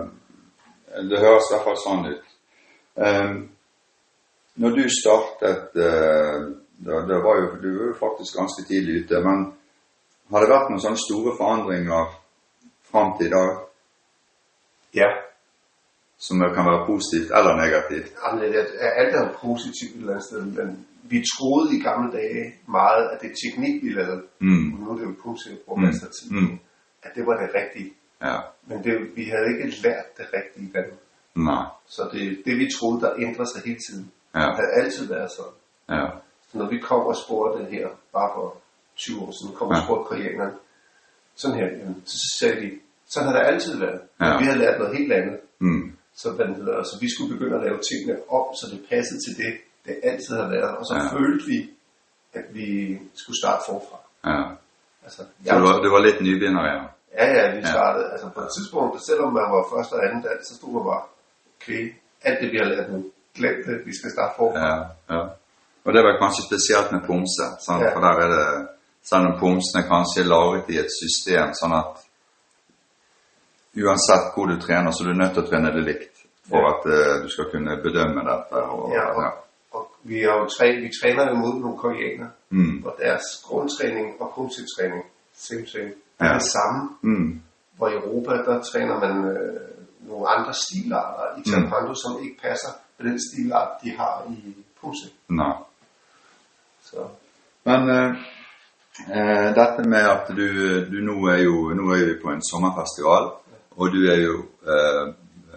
Det 1.09 1.19
høres 1.19 1.47
i 1.49 1.53
hvert 1.53 1.65
fall 1.67 1.77
sånn 1.83 2.05
ut. 2.13 2.25
Eh, 2.97 3.33
Når 4.55 4.69
du 4.77 4.83
startet, 5.01 5.69
eh, 5.75 6.39
da, 6.85 6.93
det 7.09 7.17
var 7.25 7.35
jo, 7.41 7.47
du 7.63 7.69
var 7.77 7.87
jo 7.87 7.95
faktisk 7.99 8.37
ganske 8.37 8.61
tidlig 8.67 9.03
ute, 9.03 9.21
men 9.25 9.39
har 10.31 10.39
det 10.43 10.49
vært 10.51 10.69
noen 10.69 10.81
sånne 10.83 11.01
store 11.01 11.33
forandringer 11.39 12.11
fram 12.91 13.17
til 13.17 13.27
i 13.27 13.29
dag, 13.33 13.51
Ja, 14.93 15.09
som 16.17 16.39
kan 16.39 16.65
være 16.69 16.85
positivt 16.85 17.31
eller 17.37 17.55
negativt? 17.63 18.11
Det 18.13 18.81
alt 18.99 19.15
er 19.15 19.33
positivt 19.41 19.95
et 19.95 19.99
eller 19.99 20.13
andet 20.13 20.23
sted, 20.29 20.41
men 20.57 20.85
vi 21.03 21.23
troede 21.33 21.75
i 21.77 21.79
gamle 21.81 22.11
dage 22.11 22.43
meget, 22.67 23.09
at 23.13 23.21
det 23.21 23.31
teknik, 23.43 23.83
vi 23.83 23.89
lavede, 23.89 24.21
Mm. 24.39 24.65
nu 24.79 24.91
er 24.91 24.95
det 24.97 25.03
jo 25.03 25.09
jeg 25.49 25.57
bruger 25.65 25.81
Mm. 25.81 25.85
masser 25.87 26.05
af 26.07 26.13
tid, 26.17 26.29
på, 26.29 26.39
Mm. 26.39 26.59
at 27.03 27.11
det 27.15 27.23
var 27.27 27.35
det 27.41 27.49
rigtige. 27.59 27.93
Ja. 28.23 28.37
Men 28.67 28.83
det, 28.83 28.93
vi 29.15 29.23
havde 29.23 29.47
ikke 29.53 29.81
lært 29.83 30.17
det 30.17 30.25
rigtige 30.33 30.65
i 30.69 30.71
Danmark. 30.71 30.99
Nei. 31.35 31.65
Så 31.87 32.01
det, 32.13 32.41
det 32.45 32.57
vi 32.59 32.69
troede, 32.79 33.01
der 33.01 33.11
ændrer 33.17 33.45
sig 33.45 33.61
hele 33.65 33.79
tiden, 33.89 34.11
Ja. 34.35 34.39
havde 34.39 34.71
altid 34.81 35.07
været 35.07 35.31
sådan. 35.37 35.57
Ja. 35.89 36.05
Så 36.51 36.57
når 36.57 36.69
vi 36.69 36.77
kom 36.79 37.01
og 37.11 37.15
spurgte 37.25 37.65
her, 37.75 37.87
bare 38.13 38.29
for 38.35 38.57
20 38.95 39.21
år 39.21 39.31
siden, 39.37 39.55
kom 39.55 39.67
og 39.67 39.75
Ja. 39.75 39.83
spurgte 39.83 40.07
koreanerne, 40.09 40.53
sådan 41.35 41.57
her, 41.59 41.67
jamen, 41.79 42.01
så 42.05 42.17
sagde 42.39 42.61
de, 42.61 42.71
sådan 43.13 43.27
har 43.29 43.35
det 43.39 43.45
altid 43.47 43.79
været. 43.79 44.01
Men 44.19 44.27
Ja. 44.27 44.37
vi 44.37 44.43
havde 44.43 44.59
lært 44.59 44.79
noget 44.79 44.97
helt 44.97 45.13
andet. 45.13 45.39
Mm. 45.59 45.97
Så, 46.15 46.31
hvad 46.31 46.45
det 46.47 46.55
hedder, 46.55 46.83
så 46.83 46.95
vi 47.01 47.07
skulle 47.13 47.33
begynde 47.33 47.55
at 47.57 47.63
lave 47.63 47.79
tingene 47.89 48.15
om, 48.37 48.45
så 48.59 48.65
det 48.71 48.79
passede 48.89 49.19
til 49.25 49.33
det, 49.43 49.53
det 49.85 49.95
altid 50.03 50.35
har 50.41 50.49
været. 50.49 50.71
Og 50.77 50.85
så 50.85 50.93
Ja. 50.95 51.17
følte 51.17 51.45
vi, 51.51 51.59
at 52.33 52.45
vi 52.53 52.99
skulle 53.13 53.37
starte 53.43 53.63
forfra. 53.69 53.97
Ja. 54.31 54.41
Altså, 55.03 55.21
Så 55.45 55.55
du 55.57 55.63
var, 55.67 55.73
du 55.83 55.89
var 55.95 56.01
litt 56.07 56.21
nybegynner, 56.21 56.63
ja? 56.73 56.81
Ja, 57.17 57.25
ja, 57.37 57.43
vi 57.55 57.61
Ja. 57.65 57.71
startede, 57.75 58.05
altså 58.13 58.27
på 58.35 58.39
et 58.41 58.51
tidspunkt, 58.57 59.05
selvom 59.09 59.33
man 59.33 59.47
var 59.55 59.63
første 59.73 59.93
og 59.93 60.01
anden 60.05 60.21
dans, 60.27 60.47
så 60.47 60.53
stod 60.55 60.71
man 60.73 60.83
bare, 60.91 61.03
okay, 61.57 61.83
alt 62.27 62.37
det 62.41 62.51
vi 62.53 62.57
har 62.57 62.65
lært 62.73 62.91
nu, 62.91 62.99
glem 63.37 63.55
det, 63.67 63.75
vi 63.87 63.93
skal 63.99 64.11
starte 64.15 64.33
forfra. 64.37 64.59
Ja, 64.69 64.77
ja. 65.15 65.21
Og 65.85 65.89
det 65.95 66.01
var 66.07 66.13
kanskje 66.23 66.43
spesielt 66.49 66.89
med 66.95 67.01
pomse, 67.09 67.45
sant? 67.65 67.81
Ja. 67.83 67.89
for 67.95 67.99
der 68.05 68.13
er 68.25 68.29
det, 68.35 68.67
selv 69.09 69.23
om 69.29 69.39
pomsen 69.43 69.75
er 69.81 69.85
kanskje 69.95 70.21
laget 70.35 70.63
i 70.73 70.75
et 70.83 70.91
system, 71.01 71.47
sånn 71.61 71.73
at 71.81 71.93
uansett 73.83 74.25
hvor 74.35 74.45
du 74.51 74.55
trener, 74.61 74.91
så 74.91 75.03
er 75.03 75.07
du 75.11 75.13
nødt 75.21 75.33
til 75.35 75.43
å 75.43 75.47
trene 75.49 75.71
det 75.75 75.83
likt 75.89 76.15
for 76.49 76.57
Ja. 76.61 76.69
at 76.73 76.81
eh, 76.95 77.23
du 77.23 77.29
skal 77.33 77.45
kunne 77.53 77.73
bedømme 77.85 78.21
dette. 78.31 78.55
Og, 78.75 78.91
Ja, 78.97 79.05
og, 79.17 79.33
og 79.71 79.83
vi 80.03 80.17
har 80.23 80.35
jo 80.41 80.45
træ, 80.55 80.67
vi 80.85 80.89
træner 81.01 81.31
imod 81.31 81.53
nogle 81.61 81.77
koreanere, 81.77 82.31
Mm. 82.49 82.83
og 82.85 82.95
deres 82.99 83.23
grundtræning 83.47 84.21
og 84.21 84.31
kundsetræning, 84.35 85.03
same 85.35 85.67
same, 85.67 85.93
er 86.19 86.25
Ja. 86.27 86.33
det 86.33 86.41
samme. 86.43 86.89
Mm. 87.01 87.41
Hvor 87.77 87.87
i 87.87 87.93
Europa, 87.93 88.31
der 88.51 88.61
træner 88.63 88.99
man 88.99 89.25
øh, 89.25 89.59
nogle 90.09 90.27
andre 90.29 90.53
stilarter 90.53 91.39
i 91.39 91.49
taekwondo, 91.49 91.93
som 91.95 92.23
ikke 92.23 92.37
passer 92.41 92.69
med 92.97 93.11
den 93.11 93.19
stilart, 93.27 93.69
de 93.83 93.89
har 93.91 94.23
i 94.29 94.55
pumse. 94.81 95.07
Nei. 95.29 95.53
Så 96.83 96.97
Men 97.65 97.89
eh, 97.89 98.11
eh, 99.17 99.55
dette 99.55 99.89
med 99.89 99.99
at 100.15 100.27
du, 100.27 100.47
du 100.91 100.97
nå 101.05 101.27
er 101.27 101.37
jo 101.43 101.73
nå 101.73 101.91
er 101.93 102.05
vi 102.05 102.13
på 102.23 102.29
en 102.29 102.41
sommerfestival, 102.51 103.31
og 103.77 103.91
du 103.91 103.99
er 104.11 104.19
jo 104.21 104.35
eh, 104.67 105.07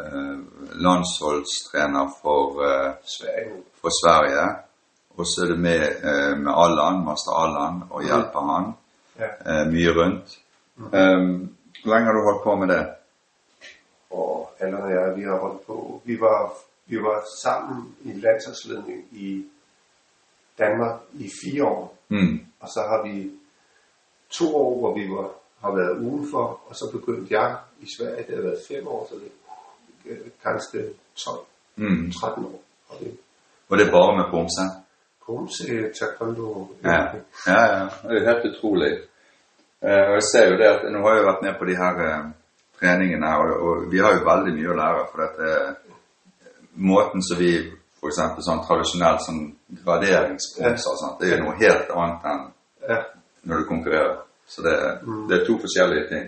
eh, 0.01 0.39
landholdstrener 0.85 2.07
for 2.23 2.63
eh, 2.69 2.93
Sverige 3.05 3.49
nu. 3.55 3.63
for 3.81 3.91
Sverige. 4.01 4.57
Og 5.19 5.27
så 5.27 5.43
er 5.45 5.49
du 5.55 5.57
med 5.57 5.81
eh, 6.09 6.39
med 6.39 6.53
Allan, 6.65 7.05
master 7.05 7.33
Allan, 7.45 7.83
og 7.91 8.03
hjelper 8.03 8.41
han 8.53 8.73
Ja. 9.19 9.29
eh, 9.61 9.67
mye 9.73 9.91
rundt. 9.99 10.39
Eh, 10.79 11.21
hvor 11.83 11.95
lenge 11.95 12.07
har 12.07 12.13
du 12.13 12.23
holdt 12.29 12.43
på 12.45 12.57
med 12.57 12.69
det? 12.75 12.87
Og 14.11 14.51
Allan 14.61 14.83
og 14.83 14.91
jeg, 14.91 15.17
vi 15.17 15.23
har 15.23 15.39
holdt 15.39 15.67
på. 15.67 16.03
Vi 16.05 16.21
var, 16.21 16.53
vi 16.87 16.97
var 16.97 17.25
sammen 17.43 17.95
i 18.05 18.13
landsholdsledning 18.13 19.05
i 19.13 19.45
Danmark 20.59 21.01
i 21.15 21.31
fire 21.43 21.65
år. 21.65 21.97
Mm. 22.09 22.47
Og 22.61 22.69
så 22.69 22.81
har 22.81 23.09
vi 23.09 23.31
to 24.31 24.57
år, 24.57 24.79
hvor 24.79 24.95
vi 24.95 25.09
var, 25.11 25.29
har 25.61 25.73
været 25.77 25.99
udenfor, 25.99 26.61
og 26.69 26.75
så 26.77 26.85
begyndte 26.93 27.35
jeg 27.41 27.57
i 27.81 27.87
Sverige, 27.99 28.25
det 28.27 28.35
har 28.37 28.43
været 28.43 28.61
fem 28.69 28.89
år, 28.89 29.07
så 29.11 29.15
det 30.05 30.13
er 30.13 30.31
kanskje 30.43 30.93
12, 31.17 31.39
Mm. 31.79 32.13
13 32.13 32.45
år. 32.45 32.61
Og 32.89 32.97
det 33.01 33.17
Og 33.69 33.79
det 33.79 33.91
bare 33.91 34.17
med 34.17 34.25
pomse? 34.31 34.65
Pumse, 35.27 35.93
taekwondo, 35.99 36.69
Ja. 36.85 37.01
ja, 37.47 37.61
ja. 37.77 37.85
Det 38.09 38.17
er 38.27 38.33
helt 38.35 38.57
utrolig. 38.57 38.99
Eh, 39.85 40.05
og 40.09 40.15
jeg 40.17 40.27
ser 40.33 40.51
jo 40.51 40.59
det 40.61 40.69
at 40.71 40.85
Nå 40.93 41.03
har 41.05 41.19
jeg 41.19 41.27
vært 41.27 41.43
med 41.45 41.59
på 41.59 41.69
de 41.69 41.77
her 41.77 42.01
eh, 42.07 42.23
treningene, 42.81 43.33
og, 43.37 43.91
vi 43.93 44.01
har 44.01 44.17
jo 44.17 44.25
veldig 44.29 44.55
mye 44.57 44.73
å 44.73 44.79
lære. 44.81 45.05
For 45.13 45.25
at 45.27 45.43
eh, 45.51 45.69
måten 46.93 47.25
som 47.25 47.41
vi 47.41 47.53
f.eks. 47.97 48.21
sånn 48.47 48.65
tradisjonelt 48.65 49.25
sånn 49.25 49.45
graderingspomser 49.83 50.93
og 50.93 50.99
sånt, 51.01 51.21
det 51.21 51.31
er 51.31 51.39
jo 51.39 51.47
noe 51.47 51.61
helt 51.61 51.93
annet 51.93 52.27
enn 52.33 52.43
ja. 52.89 52.99
når 53.49 53.63
du 53.63 53.71
konkurrerer. 53.71 54.19
Så 54.47 54.63
det, 54.63 54.75
det 55.29 55.41
er 55.41 55.47
to 55.47 55.57
forskjellige 55.59 56.09
ting. 56.11 56.27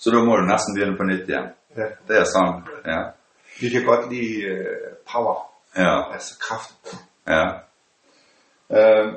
Så 0.00 0.10
da 0.14 0.22
må 0.24 0.38
du 0.38 0.46
nesten 0.48 0.74
begynne 0.74 0.96
på 0.98 1.06
nytt 1.06 1.28
igjen. 1.28 1.50
ja. 1.76 1.90
Det 2.08 2.22
er 2.22 2.24
sant. 2.30 2.70
Ja. 2.86 3.02
Vi 3.60 3.68
kan 3.70 3.84
godt 3.84 4.08
lide 4.10 4.54
øh, 4.54 4.94
power, 5.12 5.42
ja. 5.76 6.12
altså 6.14 6.38
kraft. 6.40 6.94
Ja. 7.28 7.44
Eh, 8.72 9.12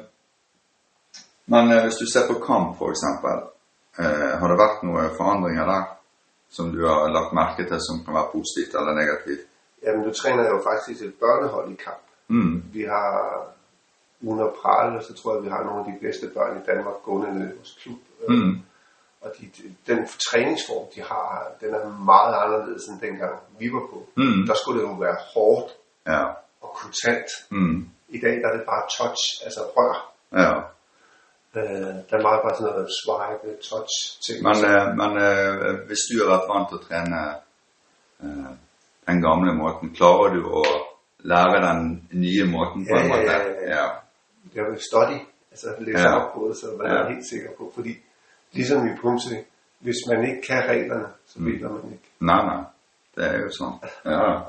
Men 1.47 1.71
eh, 1.71 1.81
hvis 1.83 1.95
du 2.01 2.05
ser 2.13 2.27
på 2.31 2.35
kamp, 2.49 2.77
for 2.79 2.87
eksempel, 2.93 3.35
eh, 3.99 4.31
har 4.39 4.47
det 4.51 4.57
vært 4.63 4.83
noen 4.83 5.09
forandringer 5.17 5.65
der 5.73 5.83
som 6.49 6.71
du 6.71 6.81
har 6.87 7.09
lagt 7.17 7.33
merke 7.33 7.63
til 7.69 7.79
som 7.87 8.03
kan 8.05 8.13
være 8.13 8.31
positivt 8.35 8.73
eller 8.79 8.93
negativt? 9.01 9.43
Jamen, 9.83 10.01
nu 10.07 10.11
træner 10.13 10.43
jeg 10.43 10.51
jo 10.51 10.61
faktisk 10.69 11.01
et 11.01 11.13
børnehold 11.19 11.71
i 11.71 11.75
kamp. 11.75 12.03
Mm. 12.27 12.63
Vi 12.73 12.81
har 12.83 13.09
under 14.27 14.47
Prale, 14.61 15.03
så 15.03 15.13
tror 15.13 15.33
jeg, 15.35 15.43
vi 15.43 15.49
har 15.49 15.63
nogle 15.63 15.79
af 15.79 15.85
de 15.91 15.97
bedste 16.05 16.27
børn 16.35 16.57
i 16.57 16.65
Danmark 16.69 16.95
gående 17.03 17.39
ned 17.39 17.47
i 17.53 17.57
vores 17.57 17.77
klub. 17.81 17.99
Øh, 18.27 18.35
Mm. 18.37 18.59
Og 19.21 19.31
de, 19.39 19.43
den 19.87 19.99
træningsform, 20.29 20.85
de 20.95 21.01
har, 21.01 21.47
den 21.61 21.73
er 21.73 21.89
meget 21.89 22.33
anderledes 22.43 22.83
end 22.89 22.99
dengang 23.01 23.33
vi 23.59 23.67
var 23.73 23.79
på. 23.91 23.97
Mm. 24.17 24.45
Der 24.47 24.55
skulle 24.55 24.81
det 24.81 24.87
jo 24.87 24.93
være 24.93 25.17
hårdt 25.33 25.69
Ja. 26.07 26.23
og 26.61 26.69
kontant. 26.81 27.29
Mm. 27.51 27.89
I 28.09 28.19
dag 28.19 28.33
der 28.41 28.47
er 28.49 28.55
det 28.57 28.65
bare 28.65 28.83
touch, 28.97 29.23
altså 29.45 29.61
rør. 29.77 29.95
Ja. 30.41 30.51
Øh, 31.55 31.93
der 32.09 32.15
er 32.17 32.21
meget 32.27 32.41
bare 32.43 32.55
sådan 32.57 32.71
noget 32.73 32.89
swipe, 33.01 33.47
touch 33.69 33.93
ting. 34.25 34.37
Men, 34.47 34.57
eh, 34.71 34.85
men 34.99 35.11
eh, 35.27 35.85
hvis 35.87 36.01
du 36.09 36.13
har 36.21 36.29
vært 36.33 36.49
vant 36.51 36.67
til 36.69 36.77
å 36.79 36.83
trene 36.87 37.21
eh, 38.23 38.51
den 39.09 39.19
gamle 39.27 39.51
måten, 39.61 39.93
klarer 39.97 40.33
du 40.35 40.41
å 40.61 40.63
lære 41.31 41.57
den 41.67 41.81
nye 42.23 42.43
måten 42.55 42.85
på 42.89 42.93
en 42.99 43.07
Ja, 43.11 43.15
ja, 43.15 43.21
ja, 43.31 43.37
ja. 43.69 43.75
ja. 43.75 43.87
jeg 44.55 44.63
vil 44.69 44.79
study, 44.89 45.17
altså 45.51 45.67
læse 45.79 45.99
Ja. 45.99 46.09
ja. 46.09 46.15
op 46.19 46.33
på 46.33 46.47
det, 46.49 46.57
så 46.57 46.67
hvad 46.77 46.85
ja. 46.87 46.93
er 46.93 47.03
Ja. 47.03 47.09
helt 47.13 47.27
sikker 47.29 47.49
på. 47.57 47.71
Fordi 47.75 47.93
ligesom 48.53 48.87
i 48.87 48.95
Pumse, 49.01 49.35
hvis 49.79 50.01
man 50.09 50.19
ikke 50.29 50.41
kan 50.47 50.61
reglerne, 50.69 51.07
så 51.27 51.39
Mm. 51.39 51.45
ved 51.45 51.69
man 51.69 51.91
ikke. 51.93 52.09
Nei, 52.19 52.41
nei. 52.49 52.63
Det 53.15 53.23
er 53.25 53.37
jo 53.43 53.49
sånn. 53.59 53.75
Ja. 54.11 54.43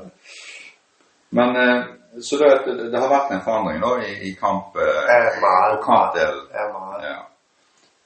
Men 1.31 1.57
eh, 1.57 1.85
Så 2.23 2.35
det, 2.41 2.49
det, 2.67 2.93
det 2.93 2.99
har 3.03 3.09
vært 3.17 3.31
en 3.37 3.45
forandring 3.49 3.79
da 3.85 3.91
i, 4.11 4.13
i 4.29 4.31
kamp, 4.45 4.65
eh, 4.77 5.03
Ja, 5.13 5.19
meget, 5.47 5.77
kampdelen. 5.89 6.45
Ja, 6.57 6.65
meget. 6.79 7.01
Ja. 7.11 7.17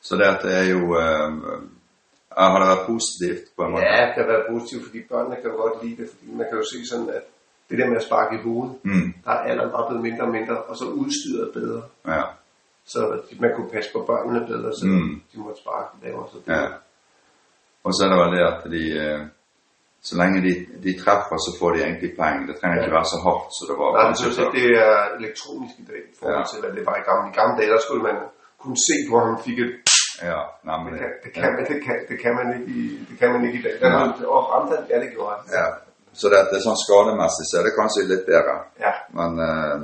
Så 0.07 0.17
det, 0.17 0.25
at 0.35 0.41
det 0.43 0.53
er 0.63 0.67
jo 0.75 0.81
ja, 2.37 2.45
Har 2.53 2.59
det 2.61 2.69
vært 2.75 2.87
positivt 2.93 3.43
på 3.57 3.63
en 3.65 3.71
måte? 3.73 3.85
Ja, 3.85 4.07
det 4.07 4.15
kan 4.17 4.27
være 4.33 4.45
positivt, 4.53 4.83
fordi 4.87 5.01
børnene 5.13 5.37
kan 5.41 5.51
jo 5.51 5.57
godt 5.63 5.77
lide 5.85 5.97
det, 6.03 6.07
fordi 6.13 6.27
man 6.39 6.47
kan 6.49 6.57
jo 6.61 6.65
se 6.73 6.79
sådan, 6.91 7.09
at 7.19 7.25
det 7.71 7.79
der 7.79 7.89
med 7.91 7.97
at 8.01 8.07
sparke 8.09 8.33
i 8.39 8.43
hovedet, 8.47 8.75
Mm. 8.83 9.09
der 9.25 9.31
er 9.31 9.41
alderen 9.51 9.71
bare 9.77 9.87
blevet 9.89 10.03
mindre 10.09 10.25
og 10.29 10.33
mindre, 10.39 10.57
og 10.71 10.75
så 10.81 10.85
udstyret 11.03 11.49
bedre. 11.59 11.83
Ja. 12.15 12.23
Så 12.93 12.99
man 13.41 13.51
kunne 13.57 13.71
passe 13.75 13.91
på 13.95 14.01
børnene 14.11 14.41
bedre, 14.51 14.71
så 14.79 14.85
Mm. 14.87 15.23
de 15.33 15.37
måtte 15.45 15.61
sparke 15.63 15.91
lavere. 16.03 16.27
Så 16.33 16.39
ja. 16.55 16.67
Og 17.85 17.91
så 17.95 18.01
er 18.05 18.09
det 18.13 18.19
vel 18.23 18.33
det 18.37 18.45
at 18.53 18.61
de 18.75 18.83
eh, 19.05 19.21
Så 20.09 20.13
længe 20.21 20.39
de, 20.47 20.53
de 20.85 20.91
treffer, 21.03 21.37
så 21.47 21.51
får 21.59 21.69
de 21.75 21.79
egentlig 21.89 22.11
poeng. 22.19 22.39
Det 22.49 22.55
trenger 22.59 22.77
ikke 22.81 22.97
være 22.99 23.09
så 23.15 23.19
hardt 23.27 23.49
som 23.57 23.65
det 23.71 23.77
var 23.81 23.89
Nej, 23.97 24.05
det 24.11 24.19
synes 24.23 24.37
jeg, 24.41 24.49
det 24.59 24.67
er 24.87 24.95
elektronisk 25.19 25.75
i 25.83 25.85
dag, 25.91 26.01
i 26.13 26.15
forhold 26.19 26.45
Ja. 26.45 26.49
til, 26.51 26.59
hvad 26.63 26.73
det 26.79 26.83
var 26.89 26.97
i 27.01 27.05
gamle, 27.09 27.25
I 27.33 27.35
gamle 27.41 27.55
dage. 27.59 27.71
Der 27.75 27.81
skulle 27.87 28.03
man 28.11 28.17
kunne 28.63 28.79
se, 28.89 28.97
hvor 29.09 29.21
han 29.29 29.37
fik 29.47 29.59
et... 29.65 29.73
Ja, 30.31 30.41
nei, 30.69 30.77
men 30.85 30.91
Det 30.95 31.01
kan, 31.03 31.11
det 31.25 31.31
kan, 31.37 31.49
man, 31.57 31.63
det 31.73 31.79
kan, 31.87 31.97
det 32.11 32.17
kan, 32.25 32.33
man, 32.39 32.47
ikke 32.57 32.69
i, 32.81 32.83
det 33.11 33.17
kan 33.21 33.29
man 33.35 33.41
ikke 33.47 33.59
i 33.61 33.65
dag. 33.67 33.75
Der, 33.81 33.89
Ja. 33.95 34.01
ja. 34.21 34.27
Og 34.35 34.41
ramte 34.53 34.73
han, 34.79 34.85
ja, 34.93 34.97
det 35.05 35.09
gjorde 35.15 35.33
han. 35.37 35.43
ja. 35.61 35.67
Så 36.21 36.25
det, 36.31 36.37
at 36.43 36.49
det 36.51 36.57
er 36.59 36.65
sånn 36.69 36.81
skademessig 36.85 37.45
så 37.51 37.57
det 37.67 37.73
kanskje 37.81 38.01
litt 38.13 38.25
bedre. 38.33 38.55
Ja. 38.87 38.93
Men 39.19 39.31
eh, 39.49 39.77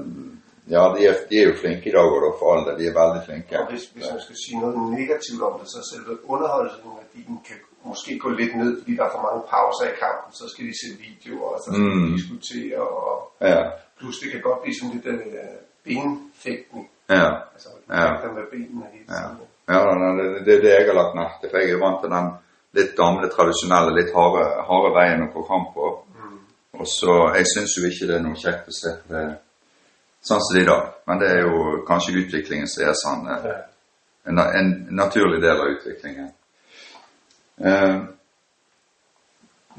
ja, 0.75 0.83
de 0.95 1.01
er, 1.11 1.15
de 1.31 1.35
er 1.41 1.47
jo 1.51 1.55
flinke 1.63 1.87
i 1.91 1.95
dag 1.99 2.09
og 2.29 2.35
for 2.41 2.47
all 2.53 2.65
del. 2.67 2.75
De 2.81 2.87
er 2.91 2.95
veldig 3.03 3.23
flinke. 3.29 3.53
Og 3.61 3.67
hvis, 3.71 3.85
hvis 3.95 4.09
man 4.15 4.21
skal 4.27 4.37
sige 4.45 4.59
noget 4.63 4.77
negativt 4.99 5.43
om 5.49 5.55
det, 5.61 5.67
så 5.75 5.81
selve 5.93 6.13
underholdningsværdien 6.35 7.37
kan 7.49 7.59
måske 7.91 8.19
gå 8.25 8.29
lidt 8.41 8.55
ned, 8.61 8.71
fordi 8.79 8.93
der 8.99 9.05
er 9.05 9.13
for 9.17 9.23
mange 9.29 9.43
pauser 9.53 9.85
i 9.93 9.95
kampen. 10.05 10.29
Så 10.41 10.45
skal 10.53 10.65
de 10.71 10.75
se 10.83 10.89
videoer, 11.07 11.49
og 11.55 11.59
så 11.65 11.69
skal 11.73 11.85
Mm. 11.85 12.03
de 12.07 12.13
diskutere, 12.19 12.81
og 13.05 13.13
Ja. 13.51 13.61
plus 13.99 14.17
det 14.23 14.29
kan 14.33 14.41
godt 14.49 14.61
blive 14.63 14.75
sådan 14.79 14.93
lidt 14.95 15.07
øh, 15.07 15.57
benfægtning. 15.87 16.85
Ja. 17.11 17.27
Altså, 17.55 17.69
Ja. 17.99 18.05
ja. 18.05 18.29
med 18.39 18.47
benene 18.53 18.87
hele 18.95 19.07
Ja. 19.15 19.21
tiden. 19.23 19.47
Ja, 19.73 19.79
da, 19.91 20.07
det, 20.19 20.47
det 20.47 20.63
det 20.63 20.71
jeg 20.77 20.87
har 20.91 20.97
lagt 21.01 21.15
merke 21.21 21.35
til. 21.41 21.49
For 21.51 21.59
jeg 21.59 21.71
er 21.71 21.85
vant 21.87 22.01
til 22.03 22.11
den 22.17 22.27
litt 22.79 22.93
gamle, 23.03 23.27
tradisjonelle, 23.37 23.91
litt 23.99 24.11
harde, 24.19 24.43
harde 24.69 24.91
veien 24.99 25.23
å 25.27 25.33
få 25.37 25.41
kamp 25.53 25.67
på. 25.77 25.85
Mm. 26.19 26.39
Og 26.81 26.87
så, 26.99 27.13
Jeg 27.37 27.47
syns 27.53 27.73
jo 27.79 27.83
ikke 27.91 28.07
det 28.11 28.17
er 28.19 28.25
noe 28.27 28.39
kjekt 28.45 28.65
å 28.71 28.75
se 28.83 28.91
det 29.13 29.25
sånn 30.29 30.43
som 30.45 30.53
det 30.55 30.61
er 30.63 30.67
i 30.67 30.73
dag. 30.75 30.85
Men 31.07 31.17
det 31.21 31.29
er 31.35 31.41
jo 31.47 31.55
kanskje 31.91 32.19
utviklingen 32.23 32.69
som 32.73 32.81
er 32.89 32.95
sånn. 33.05 33.23
Ja. 33.31 33.39
En, 34.29 34.39
en 34.61 34.69
naturlig 35.03 35.39
del 35.47 35.59
av 35.63 35.69
utviklingen. 35.75 36.29
Eh, 37.65 37.97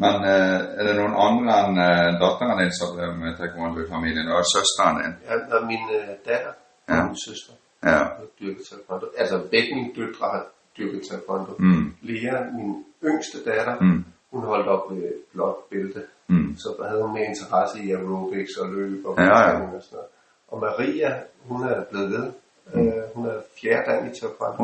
men 0.03 0.15
eh, 0.33 0.59
er 0.77 0.83
det 0.87 0.95
noen 0.97 1.15
andre 1.27 1.53
enn 1.67 1.77
eh, 1.81 2.19
datteren 2.21 2.59
din 2.61 2.73
som 2.79 2.99
er 2.99 3.13
med 3.21 3.37
taekwondo 3.37 3.81
i 3.81 3.89
familien? 3.89 4.27
Og 4.35 4.43
søsteren 4.53 4.97
din? 5.01 5.13
Ja, 5.29 5.35
og 5.57 5.65
min 5.67 5.83
øh, 5.97 6.09
datter 6.27 6.53
og 6.87 6.95
Ja. 6.95 7.03
min 7.05 7.17
søster 7.27 7.53
Ja. 7.83 7.97
har 8.19 8.27
dyrket 8.39 8.63
taekwondo. 8.69 9.05
Altså 9.17 9.35
begge 9.51 9.75
mine 9.75 9.91
døtre 9.95 10.25
har 10.33 10.43
dyrket 10.77 11.01
taekwondo. 11.09 11.51
Mm. 11.59 11.93
Lea, 12.01 12.35
min 12.57 12.85
yngste 13.03 13.37
datter, 13.45 13.75
Mm. 13.81 14.05
hun 14.31 14.41
holdt 14.43 14.67
op 14.67 14.91
med 14.91 15.11
blåt 15.33 15.55
bælte. 15.69 16.01
Mm. 16.27 16.55
Så 16.57 16.75
der 16.79 16.87
havde 16.89 17.01
hun 17.03 17.13
mere 17.13 17.25
interesse 17.33 17.75
i 17.83 17.91
aerobics 17.91 18.57
og 18.61 18.67
løb 18.73 19.05
og 19.05 19.15
Ja, 19.17 19.23
ja. 19.23 19.51
og 19.75 19.81
sådan 19.83 19.95
noget. 19.97 20.09
Og 20.51 20.59
Maria, 20.59 21.11
hun 21.49 21.63
er 21.63 21.83
blevet 21.89 22.11
ved. 22.11 22.25
Øh, 22.73 23.03
hun 23.15 23.25
er 23.25 23.37
fjerde 23.61 23.91
dan 23.91 24.11
i 24.11 24.19
taekwondo. 24.19 24.63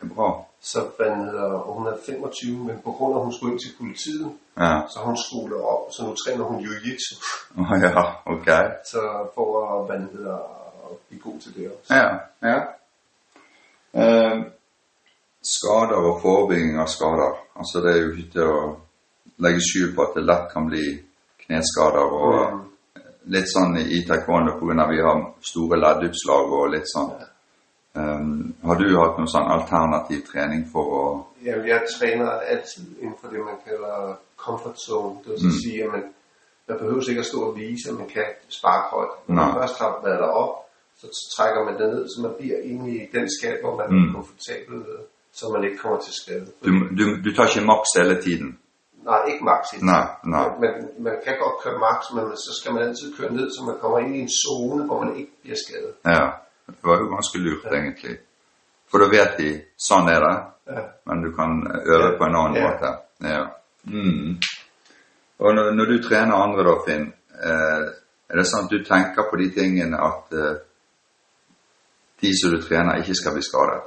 Det 0.00 0.10
bra. 0.14 0.44
Så 0.60 0.80
hedder, 0.98 1.42
og 1.42 1.74
hun 1.74 1.86
er 1.86 1.96
25, 2.06 2.64
men 2.64 2.78
på 2.84 2.90
grund 2.92 3.14
af, 3.14 3.18
at 3.18 3.24
hun 3.24 3.32
skulle 3.34 3.52
ind 3.52 3.60
til 3.60 3.74
politiet, 3.78 4.32
Ja. 4.58 4.80
så 4.90 4.98
hun 5.04 5.16
skolet 5.26 5.60
op, 5.62 5.92
så 5.92 6.02
nu 6.06 6.14
træner 6.14 6.44
hun 6.44 6.60
jiu-jitsu. 6.64 7.14
Å 7.58 7.76
ja, 7.82 8.02
ok. 8.26 8.48
Så 8.90 9.00
for 9.34 9.48
at, 9.64 9.86
hvad 9.86 9.96
den 9.98 10.08
hedder, 10.16 10.36
at 10.90 10.96
blive 11.08 11.20
god 11.20 11.40
til 11.40 11.54
det 11.56 11.70
også. 11.72 11.94
Ja, 11.94 12.08
ja. 12.50 12.58
Eh, 14.00 14.38
skader 15.42 15.96
og 16.10 16.20
forebygging 16.22 16.78
av 16.80 16.86
skader. 16.86 17.32
Altså 17.58 17.80
det 17.84 17.90
er 17.92 18.00
jo 18.02 18.12
ikke 18.12 18.30
til 18.32 18.42
å 18.42 18.60
legge 19.44 19.60
skjul 19.66 19.94
på 19.96 20.02
at 20.06 20.14
det 20.16 20.24
lett 20.30 20.46
kan 20.52 20.66
bli 20.70 20.84
kneskader 21.46 22.06
og 22.22 22.38
Mm. 22.54 22.60
litt 23.34 23.48
sånn 23.48 23.76
i 23.78 24.02
taekwondo 24.08 24.52
på 24.58 24.66
grunn 24.66 24.80
av 24.80 24.90
vi 24.90 25.00
har 25.00 25.20
store 25.40 25.76
ledduppslag 25.80 26.52
og 26.58 26.70
litt 26.74 26.88
sånn. 26.94 27.10
Eh, 27.96 28.20
har 28.68 28.74
du 28.80 28.84
hatt 28.98 29.18
noen 29.18 29.28
sånn 29.30 29.50
alternativ 29.56 30.20
trening 30.32 30.62
for 30.72 30.84
å 31.00 31.04
Jamen, 31.46 31.66
jeg 31.68 31.80
træner 31.98 32.30
altid 32.52 32.86
inden 33.00 33.18
for 33.20 33.28
det, 33.30 33.38
man 33.50 33.58
kalder 33.68 34.16
comfort 34.44 34.78
zone. 34.86 35.18
Det 35.24 35.30
vil 35.32 35.44
Mm. 35.50 35.58
sige, 35.62 35.84
at 35.84 35.90
man, 35.92 36.02
man 36.68 36.78
behøver 36.78 37.08
ikke 37.10 37.20
at 37.20 37.26
stå 37.32 37.38
og 37.48 37.56
vise, 37.56 37.84
at 37.90 37.96
man 37.98 38.08
kan 38.08 38.28
sparke 38.48 38.86
højt. 38.96 39.14
Når 39.28 39.34
man 39.34 39.44
Nej. 39.48 39.58
først 39.60 39.78
har 39.78 39.90
været 40.04 40.18
derop, 40.24 40.52
så 41.00 41.06
trækker 41.36 41.60
man 41.64 41.74
det 41.80 41.86
ned, 41.94 42.02
så 42.12 42.16
man 42.26 42.32
bliver 42.38 42.58
inde 42.70 42.86
i 42.96 43.00
den 43.14 43.26
skat, 43.36 43.58
hvor 43.62 43.74
man 43.80 43.86
Mm. 43.90 44.02
er 44.08 44.12
komfortabel 44.16 44.78
så 45.38 45.44
man 45.54 45.64
ikke 45.64 45.78
kommer 45.82 45.98
til 46.06 46.12
skade. 46.22 46.46
Du, 46.64 46.70
du, 46.98 47.04
du 47.24 47.30
tar 47.36 47.46
ikke 47.46 47.66
maks 47.72 47.88
hele 47.98 48.16
tiden? 48.26 48.48
Nej, 49.10 49.20
ikke 49.30 49.44
max. 49.50 49.62
ikke. 49.74 49.86
Nei. 49.92 50.04
nei. 50.34 50.46
Men 50.62 50.70
man 51.06 51.16
kan 51.24 51.34
godt 51.42 51.56
køre 51.62 51.78
max, 51.86 51.98
men 52.14 52.24
så 52.44 52.50
skal 52.58 52.70
man 52.74 52.82
altid 52.88 53.08
køre 53.18 53.32
ned, 53.38 53.46
så 53.54 53.60
man 53.68 53.76
kommer 53.82 53.98
ind 53.98 54.12
i 54.16 54.20
en 54.26 54.32
zone, 54.44 54.80
hvor 54.86 54.98
man 55.04 55.16
ikke 55.20 55.32
bliver 55.42 55.58
skadet. 55.64 55.92
Ja. 56.16 56.24
Det 56.66 56.82
var 56.82 57.00
jo 57.00 57.08
ganske 57.12 57.38
lurt, 57.38 57.64
egentlig. 57.72 58.18
For 58.88 59.02
da 59.02 59.08
vet 59.12 59.38
de 59.38 59.50
sånn 59.76 60.08
er 60.08 60.20
det. 60.24 60.34
Ja. 60.74 60.82
Men 61.06 61.22
du 61.22 61.32
kan 61.36 61.58
øve 61.68 62.16
på 62.18 62.24
en 62.24 62.36
annen 62.36 62.54
Ja. 62.56 62.68
måte. 62.68 62.92
Ja. 63.20 63.42
Mm. 63.84 64.38
Og 65.38 65.54
når, 65.54 65.70
når 65.76 65.84
du 65.84 66.02
trener 66.02 66.36
andre 66.36 66.64
da, 66.64 66.74
Finn, 66.86 67.12
eh, 67.42 67.82
er 68.30 68.36
det 68.36 68.46
sånn 68.48 68.64
at 68.64 68.70
du 68.70 68.84
tenker 68.84 69.28
på 69.30 69.36
de 69.36 69.50
tingene 69.50 69.98
at 70.00 70.32
eh, 70.32 70.56
de 72.22 72.30
som 72.38 72.54
du 72.54 72.62
trener 72.62 73.02
ikke 73.02 73.14
skal 73.14 73.34
bli 73.36 73.42
skadet? 73.44 73.82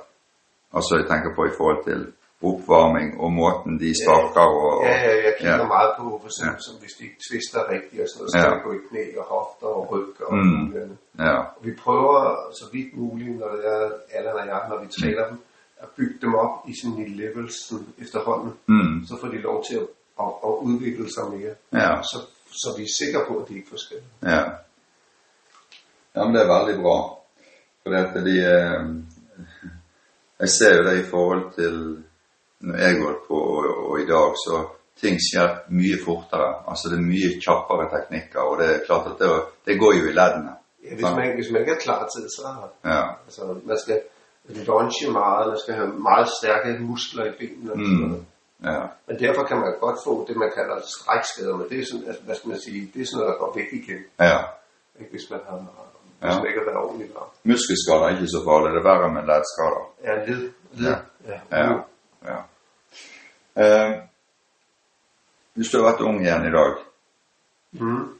Altså 0.74 1.00
jeg 1.00 1.08
tenker 1.10 1.34
på 1.36 1.48
i 1.48 1.56
forhold 1.58 1.84
til 1.86 2.06
oppvarming 2.50 3.10
og 3.22 3.30
måten 3.34 3.74
de 3.80 3.90
sparker 4.02 4.42
og, 4.42 4.80
og 4.80 4.86
Ja, 4.86 4.96
ja, 5.08 5.14
jeg 5.26 5.34
kigger 5.40 5.58
Ja. 5.64 5.68
meget 5.76 5.92
på, 6.00 6.04
for 6.22 6.28
eksempel, 6.32 6.60
Ja. 6.62 6.66
som 6.68 6.76
hvis 6.82 6.94
de 6.98 7.04
ikke 7.08 7.20
twister 7.28 7.62
rigtigt 7.74 8.02
og 8.04 8.08
sådan 8.10 8.20
noget, 8.22 8.32
så 8.32 8.38
Ja. 8.40 8.64
gå 8.66 8.70
i 8.80 8.82
knæ 8.90 9.04
og 9.22 9.26
hofter 9.34 9.68
og 9.78 9.84
ryg 9.92 10.14
og 10.28 10.34
Mm. 10.38 10.98
Ja. 11.26 11.36
Og 11.56 11.62
vi 11.68 11.72
prøver 11.84 12.18
så 12.60 12.66
vidt 12.74 12.92
muligt, 13.02 13.40
når 13.40 13.50
det 13.56 13.62
er 13.74 13.82
Allan 14.18 14.36
og 14.42 14.46
jeg, 14.52 14.62
når 14.70 14.78
vi 14.84 14.88
træner 15.00 15.24
dem, 15.30 15.38
at 15.84 15.90
bygge 15.98 16.18
dem 16.24 16.34
op 16.44 16.54
i 16.70 16.74
sådan 16.82 16.98
i 17.06 17.10
levels 17.22 17.56
sådan 17.70 17.88
efterhånden. 18.04 18.52
Mm. 18.68 19.06
Så 19.08 19.14
får 19.22 19.28
de 19.28 19.38
lov 19.50 19.58
til 19.70 19.76
at, 19.84 19.88
at, 20.24 20.32
at 20.48 20.54
udvikle 20.70 21.06
sig 21.16 21.26
mere. 21.36 21.54
Ja. 21.84 21.92
Så, 22.12 22.18
så 22.62 22.68
vi 22.78 22.84
er 22.84 22.94
sikre 23.02 23.22
på, 23.28 23.34
at 23.42 23.46
de 23.50 23.54
ikke 23.56 23.70
får 23.70 23.78
skade. 23.86 24.04
Ja. 24.34 24.44
ja, 26.16 26.20
men 26.26 26.36
det 26.36 26.42
er 26.42 26.52
veldig 26.58 26.82
bra. 26.86 27.00
For 27.84 27.90
det 28.28 28.38
eh, 28.56 28.82
Jeg 30.40 30.50
ser 30.50 30.76
jo 30.78 30.84
det 30.84 31.00
i 31.06 31.10
forhold 31.10 31.44
til 31.60 32.04
når 32.60 32.76
jeg 32.78 32.94
går 33.02 33.14
på 33.28 33.34
og, 33.34 33.90
og 33.90 34.00
i 34.00 34.06
dag, 34.14 34.28
så 34.46 34.54
ting 35.02 35.16
skjer 35.28 35.50
mye 35.70 35.98
fortere. 36.06 36.52
Altså 36.70 36.84
det 36.90 36.98
er 37.00 37.06
mye 37.14 37.30
kjappere 37.46 37.86
teknikker, 37.94 38.40
og 38.50 38.54
det 38.60 38.66
er 38.76 38.80
klart 38.88 39.06
at 39.12 39.16
det, 39.22 39.30
det 39.68 39.80
går 39.80 39.92
jo 40.00 40.04
i 40.12 40.14
leddene. 40.20 40.52
Ja, 40.86 40.94
hvis, 40.96 41.10
man, 41.18 41.36
hvis 41.38 41.50
man 41.52 41.62
ikke 41.62 41.74
er 41.78 41.84
klar 41.88 42.02
til 42.12 42.20
det, 42.24 42.32
så 42.38 42.44
Ja. 42.94 43.04
altså, 43.26 43.42
man 43.72 43.78
skal 43.84 43.98
lunge 44.70 45.12
meget, 45.12 45.48
man 45.48 45.60
skal 45.64 45.74
have 45.80 45.88
meget 46.10 46.28
stærke 46.40 46.70
muskler 46.90 47.26
i 47.26 47.34
benene. 47.40 47.72
Og 47.72 47.78
Mm. 47.80 47.86
noget. 47.86 48.26
Ja. 48.64 48.80
Men 49.08 49.16
derfor 49.20 49.44
kan 49.50 49.58
man 49.58 49.74
godt 49.86 50.00
få 50.08 50.26
det, 50.28 50.36
man 50.44 50.52
kalder 50.58 50.76
strækskader, 50.96 51.56
men 51.60 51.66
det 51.70 51.78
er 51.80 51.86
sådan, 51.92 52.08
altså, 52.08 52.22
hvad 52.24 52.36
skal 52.36 52.50
man 52.54 52.60
sige, 52.68 52.82
det 52.94 53.00
er 53.02 53.06
sådan 53.06 53.18
noget, 53.20 53.32
der 53.34 53.40
går 53.44 53.52
væk 53.60 53.70
igen. 53.82 54.02
Ja. 54.30 54.38
Ikke? 55.00 55.12
Hvis 55.12 55.28
man 55.32 55.40
har 55.50 55.58
Det 55.58 56.28
Ja. 56.28 56.32
skal 56.38 56.48
ikke 56.52 56.66
være 56.72 56.82
ordentligt 56.86 57.12
varmt. 57.16 57.34
Muskelskader 57.50 58.04
er 58.06 58.10
ikke 58.14 58.28
så 58.38 58.42
farlig, 58.48 58.68
det 58.74 58.80
er 58.84 58.88
verre 58.92 59.10
med 59.18 59.24
leddskader. 59.32 59.82
Ja, 60.08 60.14
led. 60.28 60.42
led. 60.82 60.90
Ja. 60.90 60.96
ja. 61.32 61.38
Ja. 61.52 61.64
ja. 61.72 61.78
Eh, 63.58 63.94
hvis 65.58 65.70
du 65.72 65.78
har 65.82 65.92
vært 65.92 66.02
ung 66.06 66.20
igjen 66.22 66.46
i 66.48 66.52
dag, 66.54 66.84
Mm. 67.78 68.20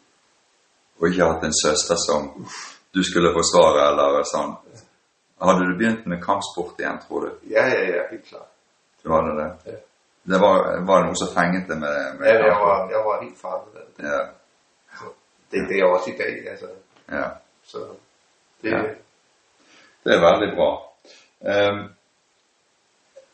og 1.00 1.08
ikke 1.08 1.26
hatt 1.26 1.44
en 1.44 1.54
søster 1.56 1.96
som 1.96 2.28
du 2.94 3.04
skulle 3.04 3.32
forsvare, 3.34 3.86
eller 3.92 4.24
sånn, 4.28 4.56
hadde 5.42 5.66
du 5.70 5.78
begynt 5.78 6.06
med 6.06 6.20
kampsport 6.24 6.80
igjen, 6.80 7.00
tror 7.08 7.22
du? 7.26 7.48
ja, 7.50 7.64
ja, 7.68 7.80
ja, 7.96 8.04
helt 8.12 8.26
klart. 8.28 8.50
Du 9.04 9.10
hadde 9.12 9.36
det? 9.38 9.72
Ja. 9.72 9.78
Det 10.28 10.40
var, 10.42 10.58
var 10.86 11.00
det 11.02 11.08
noe 11.08 11.16
som 11.16 11.30
fenget 11.34 11.68
med, 11.70 11.80
med 12.20 12.28
Ja, 12.28 12.34
jeg 12.34 12.56
var, 12.60 12.90
jeg 12.92 13.04
var 13.06 13.22
helt 13.22 13.74
det. 13.74 13.86
Ja, 14.04 14.20
Det, 15.52 15.62
det 15.70 15.76
er 15.76 15.78
jeg 15.78 15.86
også 15.94 16.10
i 16.10 16.18
dag, 16.18 16.48
altså. 16.52 16.68
ja. 17.12 17.30
Så 17.64 17.78
det, 18.62 18.72
Ja. 18.72 18.82
Det 20.04 20.14
er 20.16 20.20
veldig 20.22 20.56
bra. 20.56 20.70
Ehm, 21.42 21.80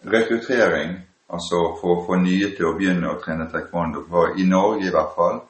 rekruttering, 0.05 0.93
altså 1.33 1.62
for 1.81 1.95
å 1.98 2.03
få 2.07 2.17
nye 2.22 2.51
til 2.55 2.65
å 2.69 2.75
begynne 2.77 3.10
å 3.13 3.19
trene 3.24 3.50
taekwondo. 3.51 4.03
For 4.10 4.38
i 4.39 4.45
Norge 4.50 4.88
i 4.88 4.93
hvert 4.93 5.13
fall, 5.15 5.41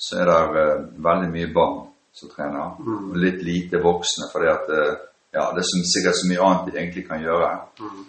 så 0.00 0.20
er 0.22 0.30
det 0.30 0.62
eh, 0.62 0.84
veldig 1.08 1.30
mye 1.34 1.50
barn 1.54 1.80
som 2.12 2.30
trener. 2.32 2.78
Og 2.80 3.16
litt 3.20 3.42
lite 3.46 3.78
voksne, 3.84 4.30
fordi 4.32 4.48
at 4.50 4.70
eh, 4.76 4.94
ja, 5.36 5.44
det 5.54 5.62
er 5.62 5.68
så, 5.68 5.82
sikkert 5.92 6.18
så 6.18 6.30
mye 6.30 6.46
annet 6.46 6.70
de 6.72 6.78
egentlig 6.80 7.06
kan 7.08 7.22
gjøre. 7.22 7.50
mm. 7.80 8.00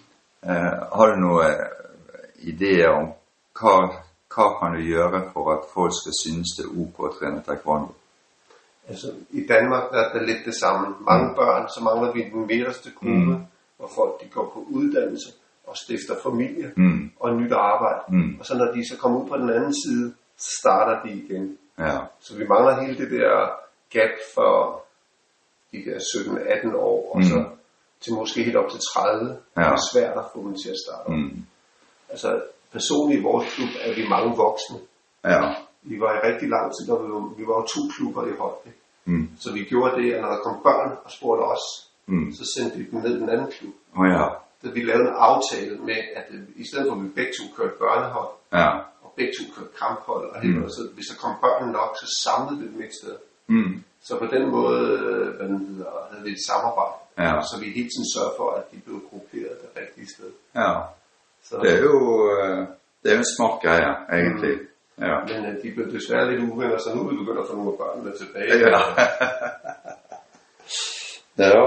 Eh, 0.41 0.77
har 0.98 1.12
du 1.12 1.19
noen 1.21 1.60
ideer 2.50 2.89
om 2.95 3.12
hva, 3.60 3.74
hva 4.33 4.45
kan 4.57 4.74
du 4.74 4.79
gjøre 4.81 5.19
for 5.33 5.51
at 5.53 5.67
folk 5.74 5.93
skal 5.93 6.15
synes 6.17 6.55
det 6.57 6.63
er 6.65 6.79
ok 6.81 7.03
å 7.05 7.12
trene 7.19 7.43
taekwondo? 7.45 7.93
Altså, 8.89 9.12
i 9.38 9.43
Danmark 9.48 9.91
der 9.91 10.07
er 10.07 10.13
det 10.15 10.24
lidt 10.27 10.48
det 10.50 10.55
samme. 10.57 10.95
Mange 11.05 11.36
børn, 11.38 11.67
så 11.69 11.83
mangler 11.86 12.12
vi 12.15 12.24
den 12.31 12.48
midterste 12.48 12.89
gruppe, 12.95 13.36
Mm. 13.38 13.45
hvor 13.77 13.91
folk 13.95 14.21
de 14.21 14.29
går 14.33 14.50
på 14.53 14.65
uddannelse 14.71 15.29
og 15.72 15.78
stifter 15.84 16.16
familie 16.24 16.68
Mm. 16.78 17.12
og 17.20 17.36
nyt 17.36 17.51
arbejde. 17.51 18.01
Mm. 18.10 18.36
Og 18.40 18.46
så 18.46 18.54
når 18.58 18.66
de 18.75 18.82
så 18.92 18.96
kommer 19.01 19.16
ud 19.22 19.28
på 19.30 19.38
den 19.38 19.50
anden 19.50 19.74
side, 19.86 20.13
så 20.38 20.50
starter 20.62 20.96
de 21.04 21.10
igen. 21.24 21.58
Ja. 21.80 21.98
Så 22.20 22.38
vi 22.38 22.44
mangler 22.54 22.82
hele 22.82 22.98
det 23.01 23.12
der 23.12 23.32
gap 23.96 24.16
for 24.36 24.51
de 25.72 25.78
der 25.88 25.98
17-18 26.00 26.75
år, 26.75 27.12
og 27.13 27.18
Mm. 27.18 27.24
så 27.24 27.46
til 28.01 28.13
måske 28.13 28.44
helt 28.44 28.56
op 28.62 28.70
til 28.72 28.80
30. 28.94 29.38
Ja. 29.58 29.62
Det 29.62 29.68
er 29.68 29.82
svært 29.94 30.18
at 30.18 30.25
få 30.34 30.40
dem 30.48 30.56
til 30.63 30.70
at 30.70 30.80
starte. 30.86 31.12
Mm. 31.12 31.46
Altså 32.10 32.42
personligt 32.72 33.20
i 33.20 33.24
vores 33.24 33.48
klub 33.56 33.70
er 33.86 33.94
vi 33.96 34.04
mange 34.10 34.32
voksne. 34.38 34.78
Ja. 35.25 35.42
Vi 35.82 36.00
var 36.00 36.12
i 36.18 36.20
rigtig 36.30 36.48
lang 36.50 36.66
tid, 36.75 36.90
og 36.94 37.00
vi 37.06 37.10
var, 37.13 37.24
vi 37.40 37.44
var 37.48 37.60
to 37.74 37.82
klubber 37.96 38.24
i 38.32 38.34
Holbæk. 38.40 38.74
Mm. 39.06 39.30
Så 39.40 39.54
vi 39.54 39.60
gjorde 39.63 39.96
det, 40.01 40.13
at 40.13 40.22
når 40.22 40.30
der 40.30 40.38
kom 40.46 40.58
børn 40.63 40.92
og 41.06 41.12
spurgte 41.12 41.42
os, 41.44 41.66
Mm. 42.06 42.34
så 42.34 42.44
sendte 42.58 42.78
vi 42.78 42.86
dem 42.92 43.00
ned 43.00 43.16
i 43.18 43.20
den 43.20 43.30
anden 43.30 43.51
klub. 43.51 43.74
Åh 44.00 44.08
ja. 44.10 44.28
Så 44.63 44.72
vi 44.72 44.82
lavede 44.84 45.08
en 45.10 45.15
aftale 45.30 45.75
med, 45.89 46.00
at 46.20 46.25
øh, 46.36 46.39
i 46.56 46.65
stedet 46.70 46.86
for 46.88 46.96
at 46.96 47.03
vi 47.03 47.08
begge 47.20 47.32
to 47.39 47.44
kørte 47.58 47.75
børnehold, 47.84 48.32
Ja. 48.53 48.68
og 49.03 49.10
begge 49.18 49.34
to 49.38 49.44
kørte 49.56 49.74
kamphold, 49.84 50.25
og 50.32 50.38
Mm. 50.38 50.41
hele, 50.53 50.70
så 50.75 50.82
hvis 50.96 51.08
der 51.12 51.18
kom 51.24 51.34
børn 51.46 51.72
nok, 51.80 51.91
så 52.01 52.08
samlede 52.25 52.58
vi 52.62 52.65
dem 52.74 52.82
et 52.88 52.94
sted. 53.01 53.15
Mm. 53.48 53.84
Så 54.08 54.12
på 54.22 54.25
den 54.36 54.44
måde 54.58 54.80
øh, 55.00 55.27
hvad 55.38 55.48
den 55.51 55.60
hedder, 55.70 55.91
havde 56.12 56.24
vi 56.27 56.32
et 56.32 56.44
samarbejde, 56.51 56.96
Ja. 57.25 57.32
så 57.50 57.56
vi 57.62 57.65
hele 57.77 57.89
tiden 57.94 58.08
sørger 58.15 58.34
for, 58.39 58.48
at 58.60 58.63
de 58.72 58.77
blev 58.86 58.98
grupperet 59.10 59.56
det 59.62 59.70
rigtige 59.82 60.08
sted. 60.15 60.30
Ja. 60.56 60.72
Så, 61.48 61.53
Det 61.63 61.70
er 61.77 61.82
jo, 61.89 61.96
eh, 62.38 62.58
det 63.01 63.08
er 63.10 63.15
jo 63.18 63.22
en 63.25 63.32
smart 63.38 63.56
greie, 63.63 63.91
egentlig. 64.20 64.56
Ja. 65.08 65.15
Men 65.32 65.39
øh, 65.50 65.53
de 65.63 65.68
blev 65.75 65.86
desværre 65.98 66.25
lidt 66.32 66.41
uvenner, 66.51 66.77
så 66.77 66.89
nu 66.96 67.00
er 67.06 67.10
vi 67.12 67.15
begyndt 67.22 67.39
at 67.44 67.48
få 67.50 67.56
nogle 67.56 67.72
af 67.74 67.77
børnene 67.77 68.12
tilbage. 68.22 68.53
Ja. 68.65 68.80
ja. 71.44 71.62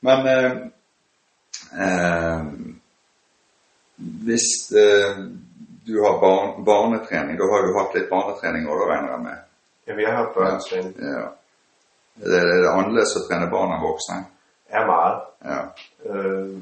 Men 0.00 0.18
eh, 0.36 0.52
eh, 1.72 2.42
hvis 4.26 4.46
eh, 4.76 5.16
du 5.86 5.94
har 6.04 6.20
barn, 6.20 6.64
barnetrening, 6.64 7.38
da 7.38 7.48
har 7.52 7.66
du 7.66 7.72
hatt 7.78 7.94
litt 7.96 8.10
barnetrening 8.10 8.68
òg, 8.68 8.84
regner 8.90 9.10
jeg 9.14 9.22
med? 9.22 9.38
Jamen, 9.86 10.04
jeg 10.04 10.12
har 10.16 10.32
børnetræning. 10.34 10.94
Ja. 10.98 11.24
Det 12.22 12.38
er 12.38 12.46
det 12.62 12.70
annerledes 12.70 13.16
å 13.16 13.24
trene 13.26 13.48
barn 13.50 13.72
enn 13.74 13.82
voksne? 13.82 14.18
Er 14.68 14.86
meget. 14.86 15.22
Ja. 15.44 15.60
Øh, 16.06 16.56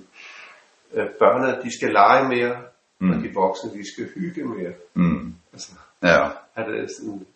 øh, 0.94 1.08
børnene, 1.18 1.56
de 1.62 1.72
skal 1.76 1.92
lege 1.94 2.28
mere, 2.28 2.56
mm. 3.00 3.10
og 3.10 3.22
de 3.22 3.32
voksne, 3.34 3.70
de 3.74 3.84
skal 3.92 4.08
hygge 4.14 4.44
mere. 4.44 4.72
Mm. 4.94 5.34
Altså, 5.52 5.72
Ja. 6.02 6.28
er 6.56 6.64
det 6.70 6.90
sådan, 6.96 7.26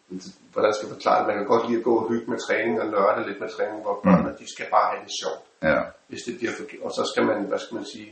hvordan 0.52 0.72
skal 0.74 0.86
jeg 0.86 0.94
forklare 0.96 1.18
det? 1.18 1.26
Man 1.26 1.36
kan 1.36 1.46
godt 1.46 1.64
lide 1.68 1.78
at 1.78 1.84
gå 1.84 1.94
og 2.00 2.08
hygge 2.10 2.30
med 2.30 2.38
træning 2.46 2.80
og 2.82 2.86
nørde 2.94 3.26
lidt 3.28 3.40
med 3.40 3.48
træning, 3.56 3.82
hvor 3.82 4.00
børnene, 4.04 4.32
de 4.40 4.46
skal 4.54 4.66
bare 4.70 4.88
have 4.92 5.04
det 5.06 5.12
sjovt. 5.22 5.42
Ja. 5.68 5.80
Hvis 6.08 6.22
det 6.26 6.34
bliver 6.38 6.52
for, 6.58 6.64
og 6.86 6.90
så 6.98 7.02
skal 7.12 7.24
man, 7.30 7.38
hvad 7.50 7.58
skal 7.58 7.74
man 7.74 7.84
sige, 7.94 8.10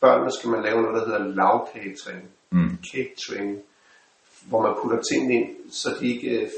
børnene 0.00 0.30
skal 0.38 0.50
man 0.50 0.62
lave 0.62 0.82
noget, 0.82 0.94
der 0.98 1.04
hedder 1.08 1.24
lavkagetræning. 1.40 2.28
Mm. 2.50 2.78
Cake 2.92 3.14
training. 3.26 3.58
Hvor 4.48 4.60
man 4.66 4.74
putter 4.82 4.98
tingene 5.10 5.34
ind, 5.40 5.48
så 5.80 5.88
de 6.00 6.04
ikke, 6.14 6.28
øh, 6.40 6.48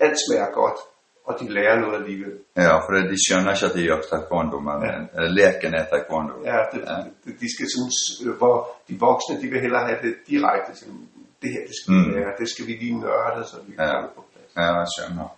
alt 0.00 0.18
smager 0.24 0.50
godt, 0.60 0.78
og 1.24 1.32
de 1.40 1.48
lærer 1.56 1.76
noget 1.80 1.94
alligevel. 2.00 2.32
ja, 2.56 2.76
for 2.84 2.90
det, 2.94 3.10
de 3.12 3.18
skjønner 3.24 3.50
ikke 3.54 3.66
at 3.66 3.74
de 3.74 3.82
gjør 3.82 4.00
taekwondo, 4.10 4.58
men 4.58 4.76
Ja. 4.82 5.20
leken 5.38 5.74
er 5.74 5.84
taekwondo. 5.92 6.34
Ja, 6.44 6.58
det, 6.72 6.80
Ja. 6.80 6.96
ja. 6.98 7.30
de 7.42 7.46
skal 7.54 7.66
sådan, 7.74 7.92
øh, 8.30 8.36
hvor 8.40 8.56
de 8.88 8.94
voksne, 9.08 9.40
de 9.42 9.46
vil 9.52 9.60
hellere 9.60 9.84
have 9.88 9.98
det 10.02 10.14
direkte. 10.32 10.70
Sådan, 10.80 11.08
det 11.44 11.50
her, 11.54 11.62
det 11.70 11.76
skal 11.80 11.94
vi 11.94 12.00
Mm. 12.06 12.12
lære, 12.16 12.32
det 12.40 12.48
skal 12.52 12.66
vi 12.68 12.72
lige 12.82 12.96
nørde, 13.04 13.40
så 13.50 13.56
vi 13.66 13.72
kan 13.76 13.86
Ja. 13.86 13.96
det 14.02 14.10
på 14.16 14.22
plads. 14.32 14.50
Ja, 14.56 14.66
jeg 14.80 14.86
skjønner. 14.94 15.28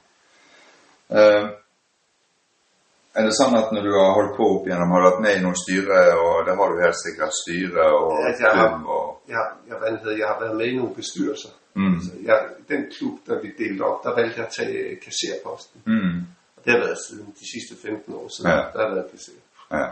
Eh, 1.19 1.45
er 3.19 3.23
det 3.27 3.35
sånn 3.40 3.55
at 3.61 3.69
når 3.75 3.83
du 3.87 3.92
har 3.99 4.11
holdt 4.19 4.35
på 4.38 4.45
opp 4.55 4.66
igjennom, 4.66 4.90
har 4.92 5.01
du 5.03 5.07
vært 5.11 5.23
med 5.27 5.33
i 5.37 5.42
noen 5.45 5.59
styre, 5.64 5.99
og 6.25 6.33
det 6.47 6.53
har 6.59 6.69
du 6.73 6.77
helt 6.85 6.99
sikkert, 7.07 7.33
styre 7.42 7.85
og 8.01 8.11
Ja, 8.25 8.33
jeg 8.45 8.53
har- 8.61 9.14
Jeg, 9.35 9.45
jeg, 9.69 9.77
hvad 9.81 9.90
det 9.92 10.01
hedder, 10.03 10.16
jeg 10.23 10.29
har 10.33 10.40
været 10.45 10.57
med 10.57 10.66
i 10.66 10.77
nogle 10.77 10.95
bestyrelser. 11.01 11.53
mm. 11.75 11.97
Så 12.05 12.11
jeg, 12.29 12.38
den 12.69 12.83
klub, 12.97 13.14
der 13.27 13.40
vi 13.42 13.49
delte 13.59 13.83
op, 13.83 13.99
der 14.05 14.14
valgte 14.19 14.37
jeg 14.40 14.47
at 14.47 14.53
tage 14.59 14.75
øh, 14.90 14.97
kasserposten. 15.05 15.79
Mm. 15.87 16.19
Og 16.57 16.61
det 16.64 16.71
har 16.75 16.81
været 16.87 16.99
siden 17.09 17.27
de 17.40 17.47
sidste 17.55 17.75
15 17.88 18.14
år 18.14 18.29
siden, 18.37 18.51
Ja. 18.51 18.57
der 18.73 18.79
har 18.87 18.90
været 18.95 19.11
kasser. 19.11 19.33
Ja. 19.73 19.87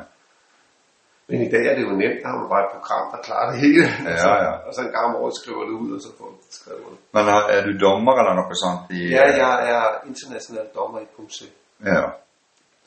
Men 1.28 1.38
i 1.46 1.50
dag 1.54 1.64
er 1.70 1.74
det 1.76 1.82
jo 1.88 1.92
nemt, 2.02 2.18
der 2.22 2.28
har 2.30 2.36
man 2.40 2.48
bare 2.54 2.64
et 2.66 2.72
program, 2.76 3.04
der 3.12 3.20
klarer 3.28 3.46
det 3.50 3.58
hele. 3.64 3.84
Ja, 4.24 4.32
ja. 4.46 4.52
Og 4.66 4.70
så 4.74 4.80
en 4.86 4.92
gang 4.96 5.04
om 5.10 5.14
året 5.22 5.34
skriver 5.40 5.62
det 5.68 5.74
ud, 5.82 5.90
og 5.96 6.00
så 6.04 6.10
får 6.18 6.26
du 6.32 6.36
det 6.46 6.54
skrevet 6.60 6.82
ud. 6.90 6.96
Men 7.14 7.22
er 7.56 7.60
du 7.68 7.72
dommer 7.84 8.12
eller 8.20 8.34
noe 8.40 8.56
sånt? 8.64 8.82
I, 8.98 9.00
Ja, 9.18 9.24
jeg 9.44 9.54
er 9.74 9.84
international 10.10 10.66
dommer 10.76 10.98
i 11.06 11.08
punkt 11.16 11.32
C. 11.38 11.40
Ja. 11.92 12.02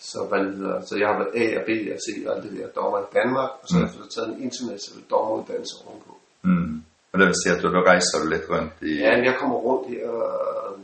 Så, 0.10 0.20
hvad 0.30 0.40
det 0.46 0.52
hedder, 0.60 0.78
så 0.88 0.94
jeg 1.02 1.08
har 1.12 1.18
været 1.22 1.34
A 1.42 1.46
og 1.60 1.64
B 1.68 1.70
og 1.96 2.00
C 2.06 2.08
og 2.26 2.30
alt 2.34 2.44
det 2.46 2.52
der 2.60 2.68
dommer 2.80 3.00
i 3.06 3.08
Danmark, 3.18 3.52
og 3.62 3.66
så 3.70 3.74
har 3.78 3.86
jeg 4.04 4.12
taget 4.16 4.30
en 4.34 4.40
international 4.48 5.02
dommeruddannelse 5.14 5.76
ovenpå. 5.88 6.12
Mm. 6.50 6.74
Og 7.12 7.16
det 7.20 7.26
vil 7.28 7.36
si 7.42 7.48
at 7.56 7.60
reiser 7.92 8.18
du 8.24 8.28
litt 8.34 8.46
rundt 8.54 8.74
i 8.90 8.92
Ja, 9.04 9.10
men 9.18 9.26
jeg 9.30 9.36
kommer 9.42 9.58
rundt 9.68 9.84
her 9.94 10.08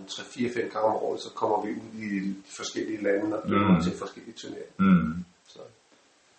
3-4-5 0.10 0.74
gange 0.74 0.88
om 0.94 0.96
året, 1.08 1.20
så 1.26 1.30
kommer 1.40 1.58
vi 1.66 1.70
ud 1.72 1.90
i 2.04 2.20
de 2.28 2.34
forskellige 2.58 3.04
lande 3.04 3.38
og 3.38 3.50
dømmer 3.50 3.76
Mm. 3.76 3.82
til 3.84 3.94
forskellige 4.04 4.36
turneringer. 4.42 4.76
Mm. 4.80 5.26
Så 5.54 5.60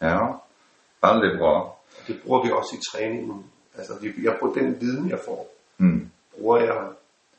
Ja. 0.03 0.19
Veldig 1.13 1.39
bra. 1.39 1.55
det 2.07 2.17
bruger 2.23 2.41
vi 2.47 2.51
også 2.53 2.73
i 2.79 2.81
træningen. 2.93 3.45
Altså, 3.79 3.93
vi- 4.01 4.25
jeg 4.25 4.37
bruger 4.41 4.55
den 4.55 4.81
viden, 4.81 5.09
jeg 5.11 5.19
får, 5.25 5.41
Mm. 5.79 6.11
bruger 6.39 6.59
jeg 6.59 6.77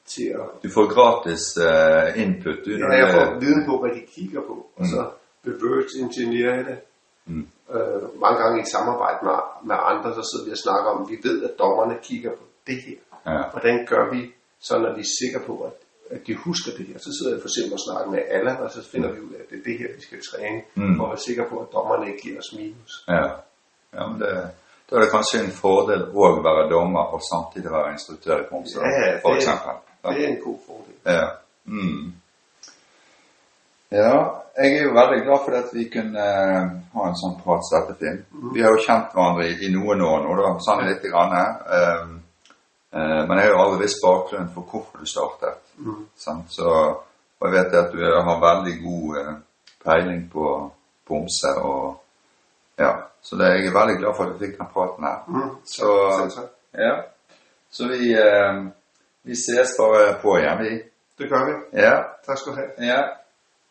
til 0.05 0.27
at... 0.41 0.47
Du 0.63 0.69
får 0.77 0.85
gratis 0.95 1.43
eh, 1.69 2.21
input, 2.23 2.57
du. 2.65 2.69
Ja, 2.71 2.89
jeg 3.01 3.07
det- 3.07 3.13
får 3.15 3.39
viden 3.39 3.65
på, 3.69 3.73
hvad 3.81 3.91
de 3.97 4.01
kigger 4.15 4.41
på, 4.41 4.55
og 4.75 4.81
Mm. 4.83 4.85
så 4.93 4.99
reverse 5.47 5.95
engineer 6.03 6.55
det. 6.69 6.77
Mm. 7.25 7.47
Øh, 7.75 8.19
mange 8.23 8.37
gange 8.41 8.61
i 8.61 8.65
samarbejde 8.75 9.19
med, 9.27 9.37
med 9.69 9.75
andre, 9.91 10.09
så 10.17 10.21
sidder 10.29 10.45
vi 10.45 10.51
og 10.51 10.57
snakker 10.67 10.87
om, 10.95 11.09
vi 11.11 11.17
ved, 11.27 11.43
at 11.43 11.51
dommerne 11.59 11.95
kigger 12.03 12.31
på 12.39 12.43
det 12.67 12.77
her. 12.87 12.99
Ja. 13.33 13.41
Hvordan 13.51 13.85
gør 13.91 14.03
vi, 14.13 14.21
så 14.59 14.73
når 14.79 14.93
vi 14.97 15.01
er 15.07 15.11
sikre 15.21 15.39
på, 15.49 15.53
at, 15.69 15.73
at 16.15 16.27
de 16.27 16.35
husker 16.35 16.71
det 16.77 16.85
her? 16.89 16.97
Så 17.05 17.09
sidder 17.17 17.31
jeg 17.35 17.41
for 17.41 17.49
eksempel 17.51 17.73
og 17.79 17.83
snakker 17.87 18.07
med 18.15 18.21
alle, 18.35 18.51
og 18.59 18.71
så 18.71 18.81
finder 18.91 19.09
vi 19.11 19.19
ud 19.27 19.33
af, 19.37 19.39
at 19.43 19.49
det 19.49 19.57
er 19.59 19.63
det 19.69 19.77
her, 19.79 19.89
vi 19.97 20.01
skal 20.07 20.19
træne, 20.31 20.59
Mm. 20.75 20.95
for 20.97 21.03
at 21.05 21.09
være 21.13 21.23
sikre 21.29 21.45
på, 21.51 21.55
at 21.63 21.67
dommerne 21.75 22.03
ikke 22.09 22.21
giver 22.25 22.39
os 22.43 22.51
minus. 22.59 22.91
Ja. 23.07 23.23
Ja 23.95 24.07
men 24.07 24.19
det, 24.19 24.33
da 24.89 24.95
er 24.97 25.01
det 25.05 25.11
kanskje 25.11 25.39
en 25.43 25.51
fordel 25.55 26.03
å 26.13 26.27
være 26.45 26.67
dommer 26.69 27.13
og 27.15 27.21
samtidig 27.25 27.71
være 27.73 27.93
instruktør 27.95 28.43
i 28.43 28.47
Tromsø, 28.49 28.79
Ja, 28.83 28.91
det- 28.91 29.35
eksempel. 29.37 29.79
Ja. 30.03 30.11
Det 30.11 30.23
er 30.23 30.27
en 30.29 30.41
god 30.43 30.59
fordel. 30.67 30.95
Ja. 31.05 31.27
Mm. 31.65 32.13
Ja, 33.91 34.11
jeg 34.57 34.71
er 34.77 34.83
jo 34.83 34.93
veldig 34.95 35.23
glad 35.25 35.39
for 35.45 35.55
at 35.57 35.69
vi 35.73 35.83
kunne 35.93 36.19
eh, 36.25 36.69
ha 36.95 37.07
en 37.09 37.17
sånn 37.19 37.35
prat 37.43 37.63
som 37.67 37.85
dette, 37.85 37.97
Finn. 38.01 38.21
Vi 38.53 38.63
har 38.65 38.73
jo 38.75 38.81
kjent 38.85 39.13
hverandre 39.13 39.45
i, 39.51 39.55
i 39.67 39.71
noen 39.73 40.01
år 40.03 40.23
nå, 40.25 40.35
da, 40.41 40.53
sånn 40.65 40.85
litt 40.89 41.03
grann. 41.05 41.35
eh, 41.35 42.05
eh, 42.97 43.21
men 43.27 43.37
jeg 43.37 43.45
har 43.45 43.51
jo 43.53 43.61
aldri 43.65 43.83
visst 43.85 44.01
bakgrunnen 44.03 44.49
for 44.55 44.65
hvorfor 44.71 45.03
du 45.03 45.09
startet. 45.09 45.61
Mm. 45.77 46.01
Sant? 46.17 46.49
Så, 46.55 46.71
og 46.71 47.45
jeg 47.47 47.53
vet 47.57 47.77
at 47.81 47.93
du 47.93 48.01
har 48.05 48.41
veldig 48.41 48.75
god 48.83 49.19
eh, 49.21 49.33
peiling 49.85 50.25
på 50.33 50.49
bomse 51.07 51.51
og 51.61 52.01
ja, 52.79 52.91
så 53.21 53.35
det, 53.35 53.45
jeg 53.45 53.67
er 53.67 53.79
veldig 53.79 53.97
glad 53.97 54.15
for 54.15 54.23
at 54.23 54.33
vi 54.33 54.45
fikk 54.45 54.57
den 54.57 54.67
praten 54.73 55.03
her. 55.03 55.17
Mm. 55.27 55.51
Så, 55.65 55.89
ja. 56.77 56.95
så 57.71 57.87
vi, 57.87 58.13
eh, 58.13 58.65
vi 59.23 59.35
ses 59.35 59.75
bare 59.79 60.15
på 60.21 60.37
igjen, 60.37 60.59
vi. 60.59 60.81
Det 61.17 61.29
gør 61.29 61.45
vi. 61.45 61.53
Ja, 61.81 62.01
Tak 62.25 62.37
skal 62.37 62.51
du 62.51 62.57
have. 62.57 62.71
ja. 62.91 63.01